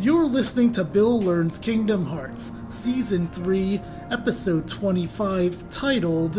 You're 0.00 0.26
listening 0.26 0.74
to 0.74 0.84
Bill 0.84 1.20
Learns 1.20 1.58
Kingdom 1.58 2.06
Hearts, 2.06 2.52
Season 2.68 3.26
3, 3.26 3.80
Episode 4.12 4.68
25, 4.68 5.72
titled 5.72 6.36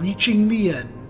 Reaching 0.00 0.48
the 0.48 0.70
End. 0.70 1.01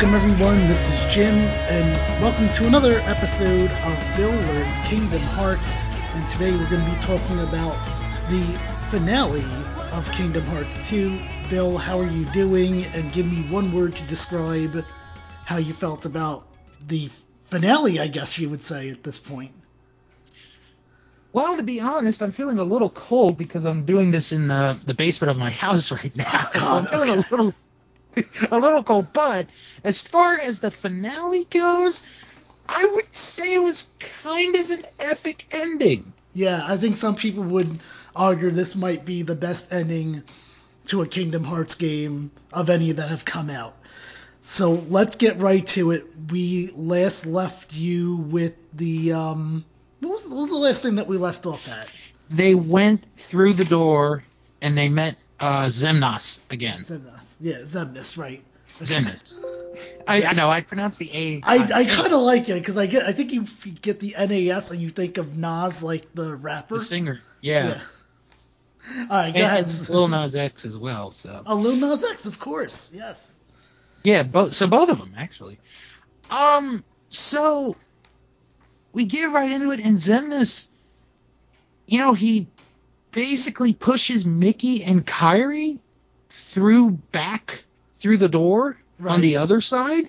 Welcome, 0.00 0.14
everyone. 0.14 0.68
This 0.68 0.90
is 0.90 1.12
Jim, 1.12 1.34
and 1.34 2.22
welcome 2.22 2.48
to 2.50 2.68
another 2.68 3.00
episode 3.00 3.68
of 3.68 4.16
Bill 4.16 4.30
Learns 4.30 4.78
Kingdom 4.82 5.20
Hearts. 5.20 5.76
And 6.14 6.28
today 6.28 6.52
we're 6.52 6.70
going 6.70 6.84
to 6.84 6.90
be 6.92 6.98
talking 7.00 7.40
about 7.40 7.76
the 8.28 8.40
finale 8.90 9.42
of 9.92 10.08
Kingdom 10.12 10.44
Hearts 10.44 10.88
2. 10.88 11.18
Bill, 11.50 11.76
how 11.76 11.98
are 11.98 12.06
you 12.06 12.26
doing? 12.26 12.84
And 12.94 13.10
give 13.12 13.26
me 13.26 13.38
one 13.50 13.72
word 13.72 13.96
to 13.96 14.04
describe 14.04 14.84
how 15.44 15.56
you 15.56 15.72
felt 15.72 16.06
about 16.06 16.46
the 16.86 17.10
finale, 17.46 17.98
I 17.98 18.06
guess 18.06 18.38
you 18.38 18.50
would 18.50 18.62
say 18.62 18.90
at 18.90 19.02
this 19.02 19.18
point. 19.18 19.50
Well, 21.32 21.56
to 21.56 21.64
be 21.64 21.80
honest, 21.80 22.22
I'm 22.22 22.30
feeling 22.30 22.60
a 22.60 22.64
little 22.64 22.90
cold 22.90 23.36
because 23.36 23.66
I'm 23.66 23.84
doing 23.84 24.12
this 24.12 24.30
in 24.30 24.46
the, 24.46 24.80
the 24.86 24.94
basement 24.94 25.32
of 25.32 25.38
my 25.38 25.50
house 25.50 25.90
right 26.04 26.14
now. 26.14 26.50
so 26.52 26.74
I'm 26.76 26.86
oh, 26.86 26.88
feeling 26.88 27.08
a 27.08 27.16
little 27.32 27.54
a 28.50 28.58
little 28.58 28.82
cold. 28.82 29.12
But 29.12 29.46
as 29.84 30.00
far 30.00 30.38
as 30.38 30.60
the 30.60 30.70
finale 30.70 31.44
goes, 31.44 32.02
I 32.68 32.84
would 32.84 33.14
say 33.14 33.54
it 33.54 33.62
was 33.62 33.88
kind 34.24 34.56
of 34.56 34.70
an 34.70 34.82
epic 35.00 35.46
ending. 35.52 36.12
Yeah, 36.34 36.62
I 36.66 36.76
think 36.76 36.96
some 36.96 37.14
people 37.14 37.44
would 37.44 37.68
argue 38.14 38.50
this 38.50 38.76
might 38.76 39.04
be 39.04 39.22
the 39.22 39.34
best 39.34 39.72
ending 39.72 40.22
to 40.86 41.02
a 41.02 41.06
Kingdom 41.06 41.44
Hearts 41.44 41.74
game 41.74 42.30
of 42.52 42.70
any 42.70 42.92
that 42.92 43.08
have 43.10 43.24
come 43.24 43.50
out. 43.50 43.74
So 44.40 44.72
let's 44.72 45.16
get 45.16 45.38
right 45.38 45.66
to 45.68 45.90
it. 45.90 46.06
We 46.30 46.70
last 46.74 47.26
left 47.26 47.74
you 47.74 48.16
with 48.16 48.54
the 48.72 49.12
um, 49.12 49.64
what 50.00 50.12
was, 50.12 50.26
what 50.26 50.36
was 50.36 50.48
the 50.48 50.56
last 50.56 50.82
thing 50.82 50.96
that 50.96 51.06
we 51.06 51.16
left 51.16 51.46
off 51.46 51.68
at? 51.68 51.90
They 52.30 52.54
went 52.54 53.04
through 53.16 53.54
the 53.54 53.64
door 53.64 54.22
and 54.62 54.76
they 54.76 54.88
met 54.88 55.16
uh, 55.40 55.66
Xemnas 55.66 56.40
again. 56.50 56.78
Xemnas, 56.78 57.38
yeah, 57.40 57.56
Zemnis, 57.58 58.16
right? 58.16 58.42
Zemnis. 58.80 59.40
I, 60.06 60.22
I 60.24 60.32
know 60.32 60.48
I 60.48 60.60
pronounce 60.62 60.96
the 60.98 61.10
A. 61.12 61.42
I, 61.44 61.56
I 61.58 61.84
kind 61.84 62.12
of 62.12 62.20
like 62.20 62.48
it 62.48 62.54
because 62.54 62.78
I 62.78 62.86
get 62.86 63.04
I 63.04 63.12
think 63.12 63.32
you 63.32 63.42
f- 63.42 63.66
get 63.82 64.00
the 64.00 64.14
NAS 64.18 64.70
and 64.70 64.80
you 64.80 64.88
think 64.88 65.18
of 65.18 65.36
Nas 65.36 65.82
like 65.82 66.12
the 66.14 66.34
rapper, 66.34 66.74
the 66.74 66.80
singer. 66.80 67.20
Yeah. 67.40 67.68
Yeah. 67.68 67.80
All 69.02 69.06
right, 69.10 69.34
go 69.34 69.38
And, 69.40 69.46
ahead. 69.46 69.64
and 69.64 69.88
Lil 69.90 70.08
Nas 70.08 70.34
X 70.34 70.64
as 70.64 70.78
well. 70.78 71.10
So 71.10 71.42
Oh, 71.46 71.56
Lil 71.56 71.76
Nas 71.76 72.04
X, 72.10 72.26
of 72.26 72.40
course. 72.40 72.92
Yes. 72.94 73.38
yeah, 74.02 74.22
both. 74.22 74.54
So 74.54 74.66
both 74.66 74.88
of 74.90 74.98
them 74.98 75.12
actually. 75.16 75.58
Um. 76.30 76.82
So 77.08 77.76
we 78.92 79.04
get 79.04 79.30
right 79.30 79.50
into 79.50 79.70
it, 79.72 79.80
and 79.84 79.96
Zemnis, 79.96 80.68
you 81.86 81.98
know, 81.98 82.14
he 82.14 82.48
basically 83.12 83.72
pushes 83.74 84.24
Mickey 84.24 84.84
and 84.84 85.06
Kairi 85.06 85.80
through 86.30 86.92
back 86.92 87.64
through 87.98 88.16
the 88.16 88.28
door 88.28 88.76
on 89.04 89.20
the 89.20 89.36
other 89.36 89.60
side. 89.60 90.08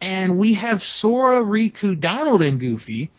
And 0.00 0.38
we 0.38 0.54
have 0.54 0.82
Sora, 0.82 1.40
Riku, 1.42 1.98
Donald, 1.98 2.42
and 2.42 2.58
Goofy 2.60 3.10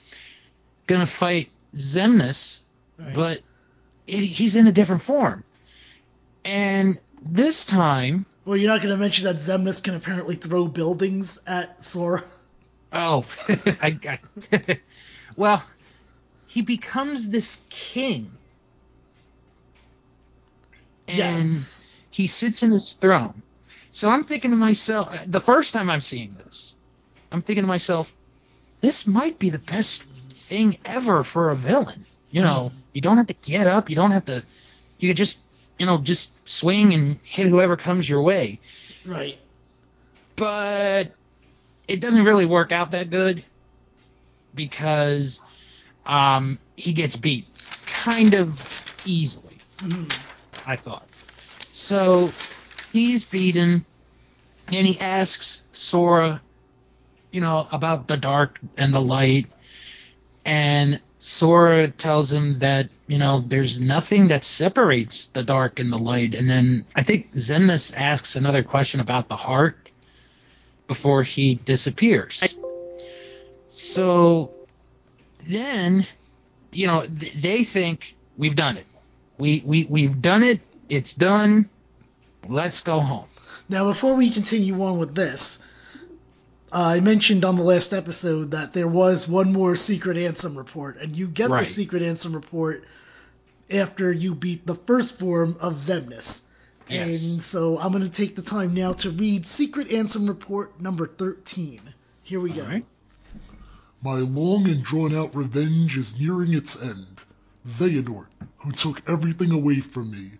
gonna 0.87 1.05
fight 1.05 1.49
Zemnis, 1.73 2.59
Right. 2.99 3.13
but 3.13 3.41
it, 4.05 4.17
he's 4.17 4.55
in 4.55 4.67
a 4.67 4.71
different 4.71 5.01
form. 5.01 5.43
And 6.45 6.99
this 7.23 7.63
time, 7.65 8.25
Well, 8.45 8.57
you're 8.57 8.69
not 8.69 8.81
going 8.81 8.93
to 8.93 8.99
mention 8.99 9.23
that 9.25 9.37
Zemnis 9.37 9.81
can 9.81 9.95
apparently 9.95 10.35
throw 10.35 10.67
buildings 10.67 11.39
at 11.47 11.81
Sora. 11.83 12.21
oh, 12.91 13.25
I 13.81 13.91
got. 13.91 14.19
well, 15.37 15.63
he 16.47 16.61
becomes 16.61 17.29
this 17.29 17.61
king. 17.69 18.29
And 21.07 21.17
Yes. 21.17 21.87
he 22.11 22.27
sits 22.27 22.61
in 22.63 22.71
his 22.71 22.93
throne. 22.93 23.41
So 23.93 24.09
I'm 24.09 24.23
thinking 24.23 24.49
to 24.49 24.57
myself, 24.57 25.25
the 25.27 25.39
first 25.39 25.71
time 25.71 25.87
I'm 25.87 26.01
seeing 26.01 26.33
this, 26.43 26.73
I'm 27.31 27.41
thinking 27.41 27.63
to 27.63 27.67
myself, 27.67 28.13
this 28.81 29.05
might 29.05 29.37
be 29.37 29.51
the 29.51 29.59
best 29.59 30.01
thing 30.03 30.75
ever 30.83 31.23
for 31.23 31.51
a 31.51 31.55
villain. 31.55 32.03
You 32.31 32.41
know, 32.41 32.71
you 32.91 33.01
don't 33.01 33.17
have 33.17 33.27
to 33.27 33.35
get 33.35 33.67
up, 33.67 33.91
you 33.91 33.95
don't 33.95 34.09
have 34.09 34.25
to, 34.25 34.43
you 34.97 35.09
could 35.09 35.17
just, 35.17 35.37
you 35.77 35.85
know, 35.85 35.99
just 35.99 36.49
swing 36.49 36.95
and 36.95 37.19
hit 37.23 37.45
whoever 37.45 37.77
comes 37.77 38.09
your 38.09 38.23
way. 38.23 38.59
Right. 39.05 39.37
But 40.35 41.11
it 41.87 42.01
doesn't 42.01 42.25
really 42.25 42.47
work 42.47 42.71
out 42.71 42.91
that 42.91 43.11
good 43.11 43.43
because 44.55 45.39
um, 46.07 46.57
he 46.75 46.93
gets 46.93 47.15
beat 47.15 47.45
kind 47.85 48.33
of 48.33 48.49
easily. 49.05 49.57
Mhm. 49.77 50.19
I 50.65 50.77
thought. 50.77 51.07
So 51.71 52.31
he's 52.93 53.25
beaten, 53.25 53.83
and 54.67 54.87
he 54.87 54.97
asks 54.99 55.63
Sora, 55.73 56.41
you 57.31 57.41
know, 57.41 57.67
about 57.71 58.07
the 58.07 58.15
dark 58.15 58.59
and 58.77 58.93
the 58.93 59.01
light, 59.01 59.47
and 60.45 61.01
Sora 61.19 61.87
tells 61.87 62.31
him 62.31 62.59
that 62.59 62.89
you 63.07 63.17
know 63.17 63.43
there's 63.45 63.81
nothing 63.81 64.27
that 64.29 64.45
separates 64.45 65.25
the 65.27 65.43
dark 65.43 65.79
and 65.79 65.91
the 65.91 65.97
light, 65.97 66.35
and 66.35 66.49
then 66.49 66.85
I 66.95 67.03
think 67.03 67.33
Zemnis 67.33 67.93
asks 67.97 68.35
another 68.35 68.63
question 68.63 68.99
about 68.99 69.27
the 69.27 69.35
heart 69.35 69.89
before 70.87 71.23
he 71.23 71.55
disappears. 71.55 72.55
So 73.69 74.53
then, 75.49 76.05
you 76.71 76.87
know, 76.87 77.01
th- 77.01 77.33
they 77.33 77.63
think 77.63 78.15
we've 78.37 78.55
done 78.55 78.77
it. 78.77 78.85
We 79.37 79.63
we 79.65 79.87
we've 79.89 80.21
done 80.21 80.43
it. 80.43 80.59
It's 80.89 81.13
done. 81.13 81.69
Let's 82.47 82.81
go 82.81 82.99
home. 82.99 83.27
Now, 83.69 83.85
before 83.85 84.15
we 84.15 84.29
continue 84.29 84.81
on 84.83 84.99
with 84.99 85.15
this, 85.15 85.65
uh, 86.71 86.95
I 86.95 86.99
mentioned 86.99 87.45
on 87.45 87.55
the 87.55 87.63
last 87.63 87.93
episode 87.93 88.51
that 88.51 88.73
there 88.73 88.87
was 88.87 89.27
one 89.27 89.53
more 89.53 89.75
secret 89.75 90.17
Ansem 90.17 90.57
report, 90.57 90.97
and 90.97 91.15
you 91.15 91.27
get 91.27 91.49
the 91.49 91.65
secret 91.65 92.01
Ansem 92.01 92.33
report 92.33 92.83
after 93.71 94.11
you 94.11 94.35
beat 94.35 94.65
the 94.65 94.75
first 94.75 95.19
form 95.19 95.57
of 95.59 95.73
Zemnis. 95.73 96.47
Yes. 96.89 97.33
And 97.33 97.41
so 97.41 97.77
I'm 97.79 97.91
going 97.91 98.03
to 98.03 98.09
take 98.09 98.35
the 98.35 98.41
time 98.41 98.73
now 98.73 98.93
to 98.93 99.11
read 99.11 99.45
Secret 99.45 99.89
Ansem 99.89 100.27
Report 100.27 100.79
number 100.81 101.07
13. 101.07 101.79
Here 102.23 102.39
we 102.39 102.51
go. 102.51 102.61
All 102.61 102.67
right. 102.67 102.85
My 104.01 104.15
long 104.15 104.67
and 104.67 104.83
drawn 104.83 105.15
out 105.15 105.33
revenge 105.33 105.97
is 105.97 106.13
nearing 106.19 106.53
its 106.53 106.77
end. 106.81 107.21
Xehanort, 107.65 108.27
who 108.57 108.71
took 108.73 109.01
everything 109.07 109.51
away 109.51 109.79
from 109.79 110.11
me, 110.11 110.31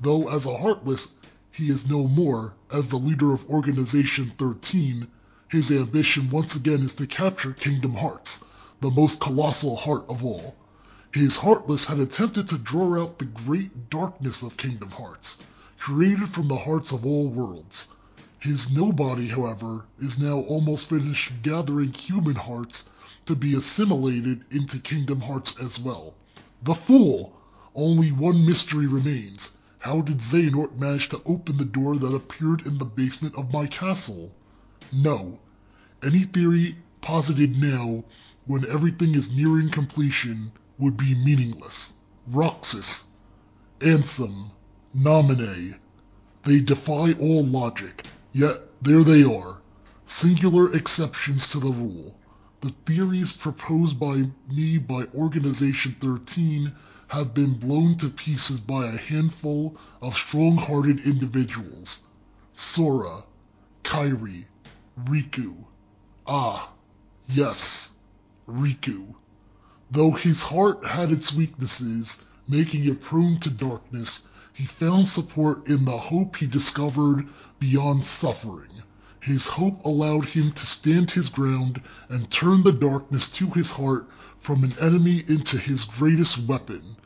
though 0.00 0.30
as 0.30 0.46
a 0.46 0.56
Heartless, 0.56 1.08
he 1.52 1.68
is 1.68 1.88
no 1.88 2.06
more, 2.06 2.54
as 2.70 2.86
the 2.88 2.96
leader 2.96 3.32
of 3.34 3.44
Organization 3.50 4.32
13, 4.38 5.08
his 5.48 5.72
ambition 5.72 6.30
once 6.30 6.54
again 6.54 6.80
is 6.80 6.94
to 6.94 7.08
capture 7.08 7.52
Kingdom 7.52 7.94
Hearts, 7.94 8.44
the 8.80 8.90
most 8.90 9.18
colossal 9.18 9.74
heart 9.74 10.04
of 10.08 10.24
all. 10.24 10.54
His 11.12 11.38
Heartless 11.38 11.86
had 11.86 11.98
attempted 11.98 12.48
to 12.48 12.58
draw 12.58 13.02
out 13.02 13.18
the 13.18 13.24
great 13.24 13.90
darkness 13.90 14.44
of 14.44 14.56
Kingdom 14.56 14.90
Hearts, 14.90 15.38
created 15.80 16.28
from 16.28 16.46
the 16.46 16.58
hearts 16.58 16.92
of 16.92 17.04
all 17.04 17.28
worlds. 17.28 17.88
His 18.38 18.70
nobody, 18.70 19.26
however, 19.26 19.86
is 20.00 20.20
now 20.20 20.38
almost 20.40 20.88
finished 20.88 21.32
gathering 21.42 21.92
human 21.92 22.36
hearts 22.36 22.84
to 23.26 23.34
be 23.34 23.56
assimilated 23.56 24.44
into 24.52 24.78
Kingdom 24.78 25.20
Hearts 25.20 25.56
as 25.60 25.80
well. 25.80 26.14
The 26.62 26.76
fool! 26.76 27.32
Only 27.74 28.12
one 28.12 28.46
mystery 28.46 28.86
remains. 28.86 29.50
How 29.80 30.02
did 30.02 30.18
Xehanort 30.18 30.78
manage 30.78 31.08
to 31.08 31.22
open 31.24 31.56
the 31.56 31.64
door 31.64 31.98
that 31.98 32.14
appeared 32.14 32.66
in 32.66 32.76
the 32.76 32.84
basement 32.84 33.34
of 33.34 33.50
my 33.50 33.66
castle? 33.66 34.30
No. 34.92 35.40
Any 36.02 36.24
theory 36.24 36.76
posited 37.00 37.56
now, 37.56 38.04
when 38.44 38.70
everything 38.70 39.14
is 39.14 39.32
nearing 39.32 39.70
completion, 39.70 40.52
would 40.78 40.98
be 40.98 41.14
meaningless. 41.14 41.94
Roxas, 42.28 43.04
Ansem, 43.80 44.50
Naminé. 44.94 45.76
They 46.44 46.60
defy 46.60 47.12
all 47.12 47.46
logic. 47.46 48.04
Yet 48.32 48.56
there 48.82 49.02
they 49.02 49.24
are, 49.24 49.62
singular 50.04 50.74
exceptions 50.74 51.48
to 51.48 51.58
the 51.58 51.72
rule. 51.72 52.18
The 52.60 52.74
theories 52.86 53.32
proposed 53.32 53.98
by 53.98 54.24
me 54.46 54.76
by 54.76 55.04
Organization 55.14 55.96
13 56.02 56.70
have 57.10 57.34
been 57.34 57.58
blown 57.58 57.98
to 57.98 58.08
pieces 58.08 58.60
by 58.60 58.86
a 58.86 58.96
handful 58.96 59.76
of 60.00 60.14
strong-hearted 60.14 61.00
individuals. 61.00 62.02
Sora, 62.52 63.24
Kairi, 63.82 64.46
Riku. 65.08 65.54
Ah, 66.26 66.72
yes, 67.26 67.88
Riku. 68.48 69.14
Though 69.90 70.12
his 70.12 70.40
heart 70.40 70.84
had 70.84 71.10
its 71.10 71.34
weaknesses, 71.36 72.18
making 72.46 72.84
it 72.84 73.02
prone 73.02 73.40
to 73.40 73.50
darkness, 73.50 74.20
he 74.52 74.66
found 74.66 75.08
support 75.08 75.66
in 75.66 75.84
the 75.84 75.98
hope 75.98 76.36
he 76.36 76.46
discovered 76.46 77.26
beyond 77.58 78.04
suffering. 78.04 78.82
His 79.22 79.46
hope 79.46 79.84
allowed 79.84 80.24
him 80.30 80.52
to 80.52 80.66
stand 80.66 81.10
his 81.10 81.28
ground 81.28 81.82
and 82.08 82.30
turn 82.30 82.62
the 82.62 82.72
darkness 82.72 83.28
to 83.32 83.50
his 83.50 83.70
heart 83.70 84.08
from 84.40 84.64
an 84.64 84.72
enemy 84.80 85.22
into 85.28 85.58
his 85.58 85.84
greatest 85.84 86.46
weapon. 86.48 86.96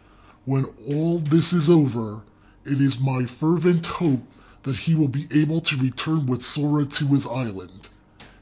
When 0.44 0.66
all 0.88 1.19
this 1.19 1.52
is 1.52 1.69
over, 1.69 2.22
it 2.64 2.81
is 2.81 3.00
my 3.00 3.26
fervent 3.26 3.87
hope 3.87 4.22
that 4.62 4.76
he 4.76 4.94
will 4.94 5.08
be 5.08 5.26
able 5.32 5.61
to 5.62 5.76
return 5.76 6.26
with 6.26 6.43
Sora 6.43 6.87
to 6.87 7.06
his 7.08 7.26
island. 7.26 7.88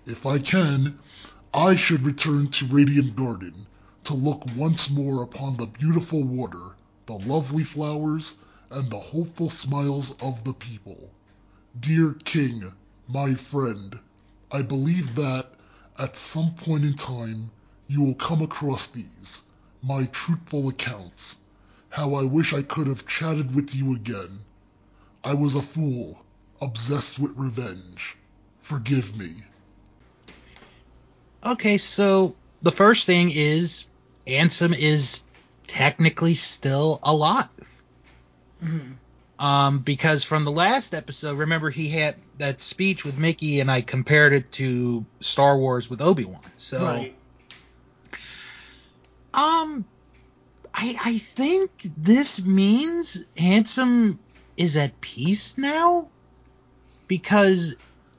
If 0.04 0.26
I 0.26 0.38
can, 0.38 0.98
I 1.54 1.74
should 1.74 2.02
return 2.02 2.48
to 2.48 2.66
Radiant 2.66 3.16
Garden 3.16 3.66
to 4.04 4.14
look 4.14 4.44
once 4.54 4.90
more 4.90 5.22
upon 5.22 5.56
the 5.56 5.66
beautiful 5.66 6.24
water, 6.24 6.76
the 7.06 7.14
lovely 7.14 7.64
flowers, 7.64 8.36
and 8.70 8.90
the 8.90 9.00
hopeful 9.00 9.48
smiles 9.48 10.14
of 10.20 10.44
the 10.44 10.52
people. 10.52 11.10
Dear 11.80 12.12
King, 12.24 12.72
my 13.12 13.34
friend, 13.34 13.98
I 14.50 14.62
believe 14.62 15.14
that, 15.16 15.50
at 15.98 16.16
some 16.16 16.54
point 16.56 16.84
in 16.84 16.96
time, 16.96 17.50
you 17.86 18.00
will 18.00 18.14
come 18.14 18.40
across 18.40 18.88
these, 18.88 19.40
my 19.82 20.06
truthful 20.06 20.70
accounts. 20.70 21.36
How 21.90 22.14
I 22.14 22.24
wish 22.24 22.54
I 22.54 22.62
could 22.62 22.86
have 22.86 23.06
chatted 23.06 23.54
with 23.54 23.74
you 23.74 23.94
again. 23.94 24.40
I 25.22 25.34
was 25.34 25.54
a 25.54 25.62
fool, 25.62 26.24
obsessed 26.60 27.18
with 27.18 27.32
revenge. 27.36 28.16
Forgive 28.62 29.14
me. 29.14 29.44
Okay, 31.44 31.76
so 31.76 32.34
the 32.62 32.72
first 32.72 33.04
thing 33.04 33.30
is 33.30 33.84
Ansem 34.26 34.74
is 34.74 35.20
technically 35.66 36.34
still 36.34 36.98
alive. 37.02 37.82
Mhm. 38.62 39.01
Um, 39.42 39.80
because 39.80 40.22
from 40.22 40.44
the 40.44 40.52
last 40.52 40.94
episode, 40.94 41.36
remember 41.36 41.68
he 41.68 41.88
had 41.88 42.14
that 42.38 42.60
speech 42.60 43.04
with 43.04 43.18
Mickey, 43.18 43.58
and 43.58 43.68
I 43.68 43.80
compared 43.80 44.32
it 44.32 44.52
to 44.52 45.04
Star 45.18 45.58
Wars 45.58 45.90
with 45.90 46.00
Obi 46.00 46.24
Wan. 46.24 46.38
So, 46.56 46.80
Right. 46.80 47.12
um, 49.34 49.84
I 50.72 50.94
I 51.04 51.18
think 51.18 51.70
this 51.98 52.46
means 52.46 53.24
Ansem 53.36 54.16
is 54.56 54.76
at 54.76 55.00
peace 55.00 55.58
now 55.58 56.08
because 57.08 57.74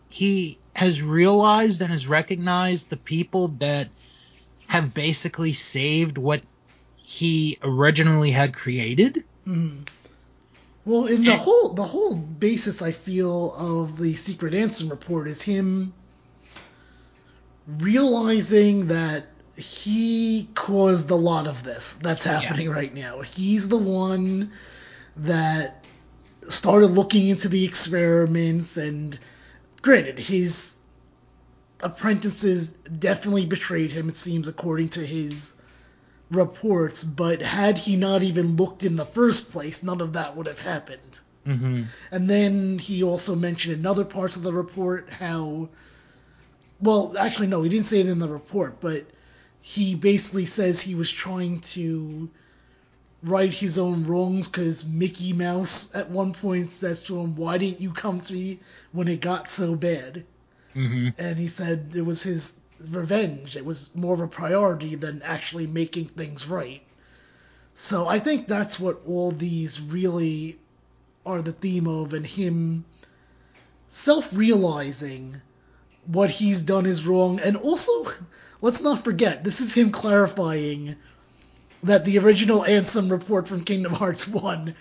he 0.09 0.57
has 0.75 1.01
realized 1.01 1.81
and 1.81 1.89
has 1.89 2.05
recognized 2.05 2.89
the 2.89 2.97
people 2.97 3.47
that 3.59 3.87
have 4.67 4.93
basically 4.93 5.53
saved 5.53 6.17
what 6.17 6.41
he 6.97 7.57
originally 7.63 8.31
had 8.31 8.53
created. 8.53 9.23
Mhm. 9.47 9.87
Well, 10.85 11.05
in 11.05 11.23
the 11.23 11.35
whole 11.35 11.69
the 11.69 11.83
whole 11.83 12.15
basis, 12.15 12.81
I 12.81 12.91
feel 12.91 13.53
of 13.55 13.97
the 13.97 14.13
Secret 14.15 14.53
Ansem 14.53 14.89
report 14.89 15.27
is 15.27 15.41
him 15.41 15.93
realizing 17.67 18.87
that 18.87 19.27
he 19.55 20.49
caused 20.55 21.09
a 21.11 21.15
lot 21.15 21.47
of 21.47 21.63
this 21.63 21.93
that's 21.93 22.25
happening 22.25 22.69
right 22.69 22.93
now. 22.93 23.21
He's 23.21 23.69
the 23.69 23.77
one 23.77 24.51
that 25.17 25.85
started 26.49 26.87
looking 26.87 27.27
into 27.27 27.47
the 27.47 27.63
experiments, 27.63 28.77
and 28.77 29.17
granted, 29.81 30.19
his 30.19 30.75
apprentices 31.79 32.67
definitely 32.67 33.45
betrayed 33.45 33.91
him. 33.91 34.09
It 34.09 34.17
seems, 34.17 34.47
according 34.47 34.89
to 34.89 35.05
his 35.05 35.55
reports, 36.31 37.03
but 37.03 37.41
had 37.41 37.77
he 37.77 37.95
not 37.95 38.23
even 38.23 38.55
looked 38.55 38.83
in 38.83 38.95
the 38.95 39.05
first 39.05 39.51
place, 39.51 39.83
none 39.83 40.01
of 40.01 40.13
that 40.13 40.35
would 40.35 40.47
have 40.47 40.59
happened. 40.59 41.19
Mm-hmm. 41.47 41.83
And 42.11 42.29
then 42.29 42.79
he 42.79 43.03
also 43.03 43.35
mentioned 43.35 43.79
in 43.79 43.85
other 43.85 44.05
parts 44.05 44.37
of 44.37 44.43
the 44.43 44.53
report 44.53 45.09
how, 45.09 45.69
well, 46.81 47.15
actually, 47.17 47.47
no, 47.47 47.61
he 47.63 47.69
didn't 47.69 47.87
say 47.87 47.99
it 47.99 48.07
in 48.07 48.19
the 48.19 48.29
report, 48.29 48.79
but 48.79 49.05
he 49.61 49.95
basically 49.95 50.45
says 50.45 50.81
he 50.81 50.95
was 50.95 51.11
trying 51.11 51.59
to 51.61 52.29
right 53.23 53.53
his 53.53 53.77
own 53.77 54.05
wrongs 54.05 54.47
because 54.47 54.85
Mickey 54.85 55.33
Mouse 55.33 55.95
at 55.95 56.09
one 56.09 56.33
point 56.33 56.71
says 56.71 57.03
to 57.03 57.19
him, 57.19 57.35
Why 57.35 57.57
didn't 57.57 57.81
you 57.81 57.91
come 57.91 58.19
to 58.19 58.33
me 58.33 58.59
when 58.91 59.07
it 59.07 59.21
got 59.21 59.49
so 59.49 59.75
bad? 59.75 60.25
Mm-hmm. 60.75 61.09
and 61.19 61.37
he 61.37 61.45
said 61.45 61.93
it 61.95 62.01
was 62.01 62.23
his 62.23 62.59
revenge. 62.89 63.55
It 63.55 63.65
was 63.65 63.93
more 63.95 64.13
of 64.13 64.19
a 64.19 64.27
priority 64.27 64.95
than 64.95 65.21
actually 65.21 65.67
making 65.67 66.07
things 66.07 66.47
right. 66.47 66.81
So 67.75 68.07
I 68.07 68.19
think 68.19 68.47
that's 68.47 68.79
what 68.79 69.01
all 69.07 69.31
these 69.31 69.81
really 69.81 70.59
are 71.25 71.41
the 71.41 71.53
theme 71.53 71.87
of, 71.87 72.13
and 72.13 72.25
him 72.25 72.85
self 73.87 74.35
realizing 74.35 75.41
what 76.05 76.29
he's 76.29 76.61
done 76.61 76.85
is 76.85 77.07
wrong. 77.07 77.39
And 77.39 77.57
also, 77.57 78.11
let's 78.61 78.83
not 78.83 79.03
forget, 79.03 79.43
this 79.43 79.61
is 79.61 79.73
him 79.75 79.91
clarifying 79.91 80.95
that 81.83 82.05
the 82.05 82.19
original 82.19 82.61
Ansem 82.61 83.11
report 83.11 83.47
from 83.47 83.63
Kingdom 83.63 83.93
Hearts 83.93 84.27
1 84.27 84.75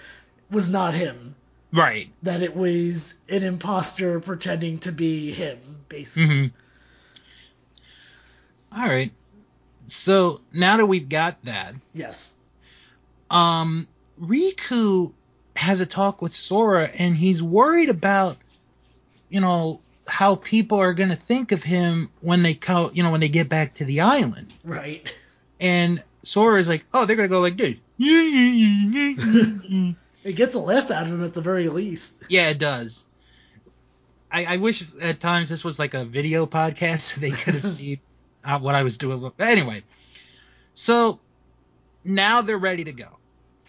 was 0.51 0.71
not 0.71 0.95
him. 0.95 1.35
Right. 1.73 2.11
That 2.23 2.43
it 2.43 2.55
was 2.55 3.19
an 3.29 3.43
imposter 3.43 4.21
pretending 4.21 4.79
to 4.81 4.93
be 4.93 5.31
him, 5.31 5.59
basically. 5.89 6.27
Mm-hmm. 6.27 6.57
All 8.77 8.87
right. 8.89 9.11
So 9.87 10.41
now 10.53 10.77
that 10.79 10.87
we've 10.87 11.09
got 11.09 11.43
that, 11.45 11.75
Yes. 11.93 12.33
um, 13.31 13.87
Riku 14.21 15.13
has 15.57 15.81
a 15.81 15.87
talk 15.87 16.23
with 16.23 16.33
Sora, 16.33 16.89
and 16.99 17.15
he's 17.17 17.43
worried 17.43 17.91
about, 17.91 18.37
you 19.29 19.41
know, 19.41 19.81
how 20.09 20.35
people 20.37 20.79
are 20.79 20.95
gonna 20.95 21.17
think 21.17 21.53
of 21.53 21.63
him 21.63 22.11
when 22.21 22.43
they 22.43 22.55
come, 22.55 22.91
you 22.95 23.03
know, 23.03 23.11
when 23.11 23.21
they 23.21 23.29
get 23.29 23.49
back 23.49 23.75
to 23.75 23.85
the 23.85 24.01
island. 24.01 24.53
Right. 24.65 25.07
And 25.61 26.03
Sora 26.23 26.59
is 26.59 26.69
like, 26.69 26.85
oh, 26.95 27.05
they're 27.07 27.17
gonna 27.17 27.29
go 27.29 27.41
like 27.41 27.57
dude. 27.57 27.79
It 30.25 30.37
gets 30.37 30.55
a 30.55 30.61
laugh 30.61 30.91
out 30.93 31.07
of 31.07 31.13
him 31.13 31.25
at 31.25 31.35
the 31.35 31.41
very 31.41 31.69
least. 31.69 32.23
Yeah, 32.29 32.51
it 32.51 32.59
does. 32.59 33.05
I, 34.31 34.45
I 34.45 34.57
wish 34.59 34.85
at 35.03 35.19
times 35.19 35.49
this 35.49 35.65
was 35.65 35.81
like 35.81 35.95
a 35.95 36.05
video 36.05 36.47
podcast 36.47 37.01
so 37.15 37.21
they 37.21 37.31
could 37.33 37.55
have 37.55 37.67
seen 37.69 37.99
uh, 38.45 38.59
what 38.59 38.75
I 38.75 38.83
was 38.83 38.99
doing. 38.99 39.31
Anyway, 39.39 39.83
so 40.75 41.19
now 42.05 42.43
they're 42.43 42.59
ready 42.59 42.85
to 42.85 42.93
go. 42.93 43.19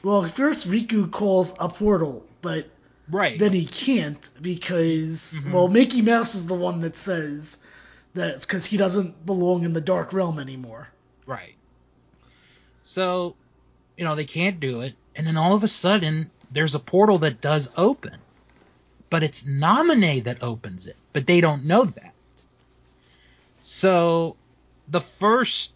Well, 0.04 0.24
first 0.24 0.70
Riku 0.70 1.10
calls 1.10 1.56
a 1.60 1.70
portal, 1.70 2.26
but 2.42 2.68
Right. 3.10 3.38
then 3.38 3.54
he 3.54 3.66
can't 3.66 4.30
because, 4.42 5.36
Mhm. 5.38 5.52
well, 5.52 5.68
Mickey 5.68 6.02
Mouse 6.02 6.36
is 6.36 6.46
the 6.46 6.56
one 6.56 6.82
that 6.82 6.98
says 6.98 7.58
that 8.14 8.32
it's 8.32 8.46
because 8.46 8.66
he 8.66 8.78
doesn't 8.78 9.26
belong 9.26 9.64
in 9.64 9.74
the 9.74 9.82
Dark 9.82 10.14
Realm 10.14 10.40
anymore. 10.40 10.90
Right. 11.26 11.56
So, 12.84 13.36
you 13.98 14.04
know, 14.04 14.16
they 14.16 14.26
can't 14.26 14.60
do 14.60 14.82
it. 14.82 14.94
And 15.16 15.26
then 15.26 15.38
all 15.38 15.56
of 15.56 15.64
a 15.64 15.68
sudden, 15.68 16.32
there's 16.52 16.76
a 16.76 16.80
portal 16.80 17.20
that 17.20 17.42
does 17.42 17.70
open. 17.78 18.18
But 19.10 19.24
it's 19.24 19.44
Naminé 19.44 20.24
that 20.24 20.44
opens 20.44 20.88
it. 20.88 20.98
But 21.14 21.28
they 21.28 21.40
don't 21.40 21.66
know 21.66 21.86
that. 21.86 22.14
So, 23.62 24.36
the 24.88 25.02
first 25.02 25.74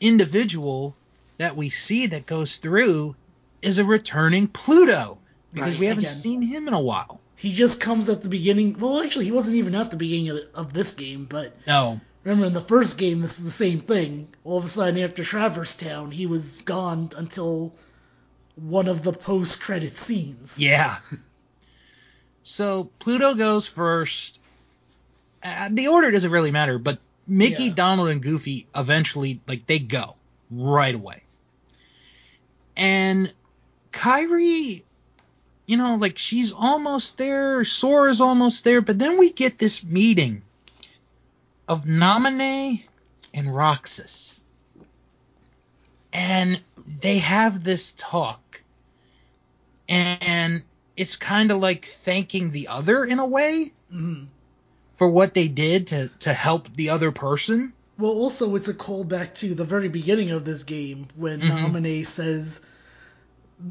individual 0.00 0.96
that 1.38 1.56
we 1.56 1.68
see 1.70 2.06
that 2.08 2.26
goes 2.26 2.56
through 2.58 3.14
is 3.62 3.78
a 3.78 3.84
returning 3.84 4.48
Pluto. 4.48 5.18
Because 5.52 5.70
Right, 5.72 5.80
we 5.80 5.86
haven't 5.86 6.04
again. 6.04 6.14
seen 6.16 6.42
him 6.42 6.68
in 6.68 6.74
a 6.74 6.80
while. 6.80 7.20
He 7.36 7.52
just 7.54 7.80
comes 7.80 8.08
at 8.08 8.22
the 8.22 8.28
beginning. 8.28 8.78
Well, 8.78 9.00
actually, 9.00 9.24
he 9.26 9.32
wasn't 9.32 9.56
even 9.56 9.74
at 9.74 9.90
the 9.90 9.96
beginning 9.96 10.30
of, 10.30 10.38
of 10.54 10.72
this 10.72 10.92
game, 10.92 11.24
but 11.24 11.54
No. 11.66 12.00
remember 12.24 12.46
in 12.46 12.52
the 12.52 12.60
first 12.60 12.98
game, 12.98 13.20
this 13.20 13.38
is 13.38 13.44
the 13.44 13.50
same 13.50 13.80
thing. 13.80 14.28
All 14.44 14.58
of 14.58 14.64
a 14.64 14.68
sudden, 14.68 15.02
after 15.02 15.22
Traverse 15.24 15.76
Town, 15.76 16.10
he 16.10 16.26
was 16.26 16.58
gone 16.58 17.10
until 17.16 17.74
one 18.56 18.88
of 18.88 19.02
the 19.02 19.12
post-credit 19.12 19.96
scenes. 19.96 20.58
Yeah. 20.60 20.98
so 22.42 22.90
Pluto 22.98 23.34
goes 23.34 23.66
first. 23.66 24.40
Uh, 25.42 25.68
the 25.72 25.88
order 25.88 26.10
doesn't 26.10 26.30
really 26.32 26.50
matter, 26.50 26.78
but 26.78 26.98
Mickey, 27.28 27.64
Yeah. 27.64 27.74
Donald, 27.74 28.08
and 28.08 28.22
Goofy 28.22 28.66
eventually, 28.74 29.40
like, 29.46 29.66
they 29.66 29.78
go 29.78 30.16
right 30.50 30.94
away. 30.94 31.22
And 32.76 33.32
Kairi 33.92 34.82
you 35.68 35.76
know, 35.76 35.96
like 35.96 36.16
she's 36.16 36.52
almost 36.52 37.18
there, 37.18 37.62
Sora's 37.62 38.22
almost 38.22 38.64
there, 38.64 38.80
but 38.80 38.98
then 38.98 39.18
we 39.18 39.30
get 39.30 39.58
this 39.58 39.84
meeting 39.84 40.42
of 41.68 41.84
Naminé 41.84 42.84
and 43.34 43.54
Roxas. 43.54 44.40
And 46.10 46.58
they 47.02 47.18
have 47.18 47.62
this 47.62 47.92
talk. 47.92 48.62
And 49.90 50.62
it's 50.96 51.16
kind 51.16 51.50
of 51.50 51.58
like 51.58 51.84
thanking 51.84 52.50
the 52.50 52.68
other 52.68 53.04
in 53.04 53.18
a 53.18 53.26
way 53.26 53.72
Mhm. 53.92 54.28
For 54.98 55.08
what 55.08 55.32
they 55.32 55.48
did 55.48 55.86
to, 55.88 56.08
to 56.20 56.32
help 56.32 56.68
the 56.74 56.90
other 56.90 57.12
person. 57.12 57.72
Well, 57.98 58.10
also 58.12 58.54
it's 58.56 58.68
a 58.68 58.74
callback 58.74 59.34
to 59.36 59.54
the 59.54 59.64
very 59.64 59.88
beginning 59.88 60.30
of 60.32 60.44
this 60.44 60.64
game 60.64 61.06
when 61.16 61.40
Mhm. 61.40 61.50
Naminé 61.50 62.04
says 62.04 62.60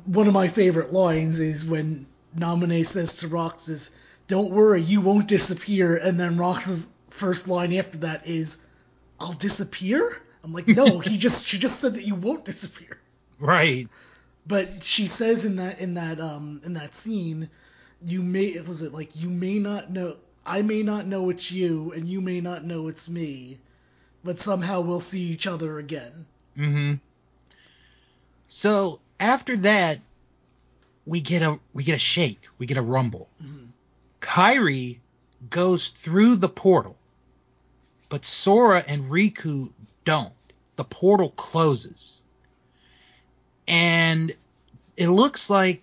one 0.05 0.27
of 0.27 0.33
my 0.33 0.47
favorite 0.47 0.91
lines 0.91 1.39
is 1.39 1.65
when 1.65 2.07
Naminé 2.37 2.85
says 2.85 3.17
to 3.17 3.27
Roxas, 3.27 3.91
"Don't 4.27 4.51
worry, 4.51 4.81
you 4.81 5.01
won't 5.01 5.27
disappear," 5.27 5.95
and 5.97 6.19
then 6.19 6.37
Roxas' 6.37 6.87
first 7.09 7.47
line 7.47 7.73
after 7.73 7.99
that 7.99 8.27
is, 8.27 8.57
"I'll 9.19 9.33
disappear." 9.33 10.21
I'm 10.43 10.53
like, 10.53 10.67
no, 10.67 10.99
he 10.99 11.17
just 11.27 11.47
she 11.47 11.57
just 11.57 11.79
said 11.79 11.95
that 11.95 12.05
you 12.05 12.15
won't 12.15 12.45
disappear. 12.45 12.97
Right. 13.39 13.87
But 14.45 14.81
she 14.81 15.07
says 15.07 15.45
in 15.45 15.57
that 15.57 15.79
in 15.79 15.95
that 15.95 16.19
um 16.21 16.61
in 16.63 16.73
that 16.73 16.95
scene, 16.95 17.49
you 18.05 18.21
may 18.21 18.45
it 18.45 18.67
was 18.67 18.81
it 18.81 18.93
like 18.93 19.21
you 19.21 19.29
may 19.29 19.59
not 19.59 19.91
know 19.91 20.15
I 20.47 20.61
may 20.61 20.81
not 20.81 21.05
know 21.05 21.29
it's 21.29 21.51
you 21.51 21.91
and 21.91 22.07
you 22.07 22.21
may 22.21 22.39
not 22.39 22.63
know 22.63 22.87
it's 22.87 23.09
me, 23.09 23.59
but 24.23 24.39
somehow 24.39 24.81
we'll 24.81 25.01
see 25.01 25.23
each 25.23 25.45
other 25.45 25.77
again. 25.77 26.25
Mm-hmm. 26.57 26.93
So 28.47 28.99
after 29.19 29.57
that, 29.57 29.99
we 31.05 31.21
get 31.21 31.41
a 31.41 31.59
we 31.73 31.83
get 31.83 31.95
a 31.95 31.99
shake, 31.99 32.47
we 32.57 32.65
get 32.65 32.77
a 32.77 32.81
rumble. 32.81 33.29
Mhm. 33.43 33.67
Kairi 34.21 34.99
goes 35.49 35.89
through 35.89 36.37
the 36.37 36.49
portal, 36.49 36.97
but 38.09 38.25
Sora 38.25 38.83
and 38.87 39.03
Riku 39.03 39.71
don't. 40.03 40.33
The 40.77 40.83
portal 40.83 41.29
closes, 41.29 42.21
and 43.67 44.33
it 44.95 45.09
looks 45.09 45.49
like 45.49 45.81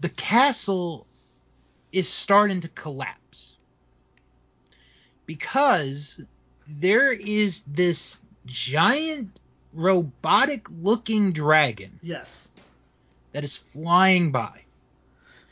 the 0.00 0.08
castle 0.08 1.06
is 1.92 2.08
starting 2.08 2.62
to 2.62 2.68
collapse 2.68 3.21
because 5.36 6.20
there 6.68 7.10
is 7.12 7.62
this 7.66 8.20
giant 8.46 9.30
robotic 9.72 10.66
looking 10.70 11.32
dragon 11.32 11.98
Yes. 12.02 12.50
that 13.32 13.44
is 13.44 13.56
flying 13.56 14.30
by. 14.32 14.60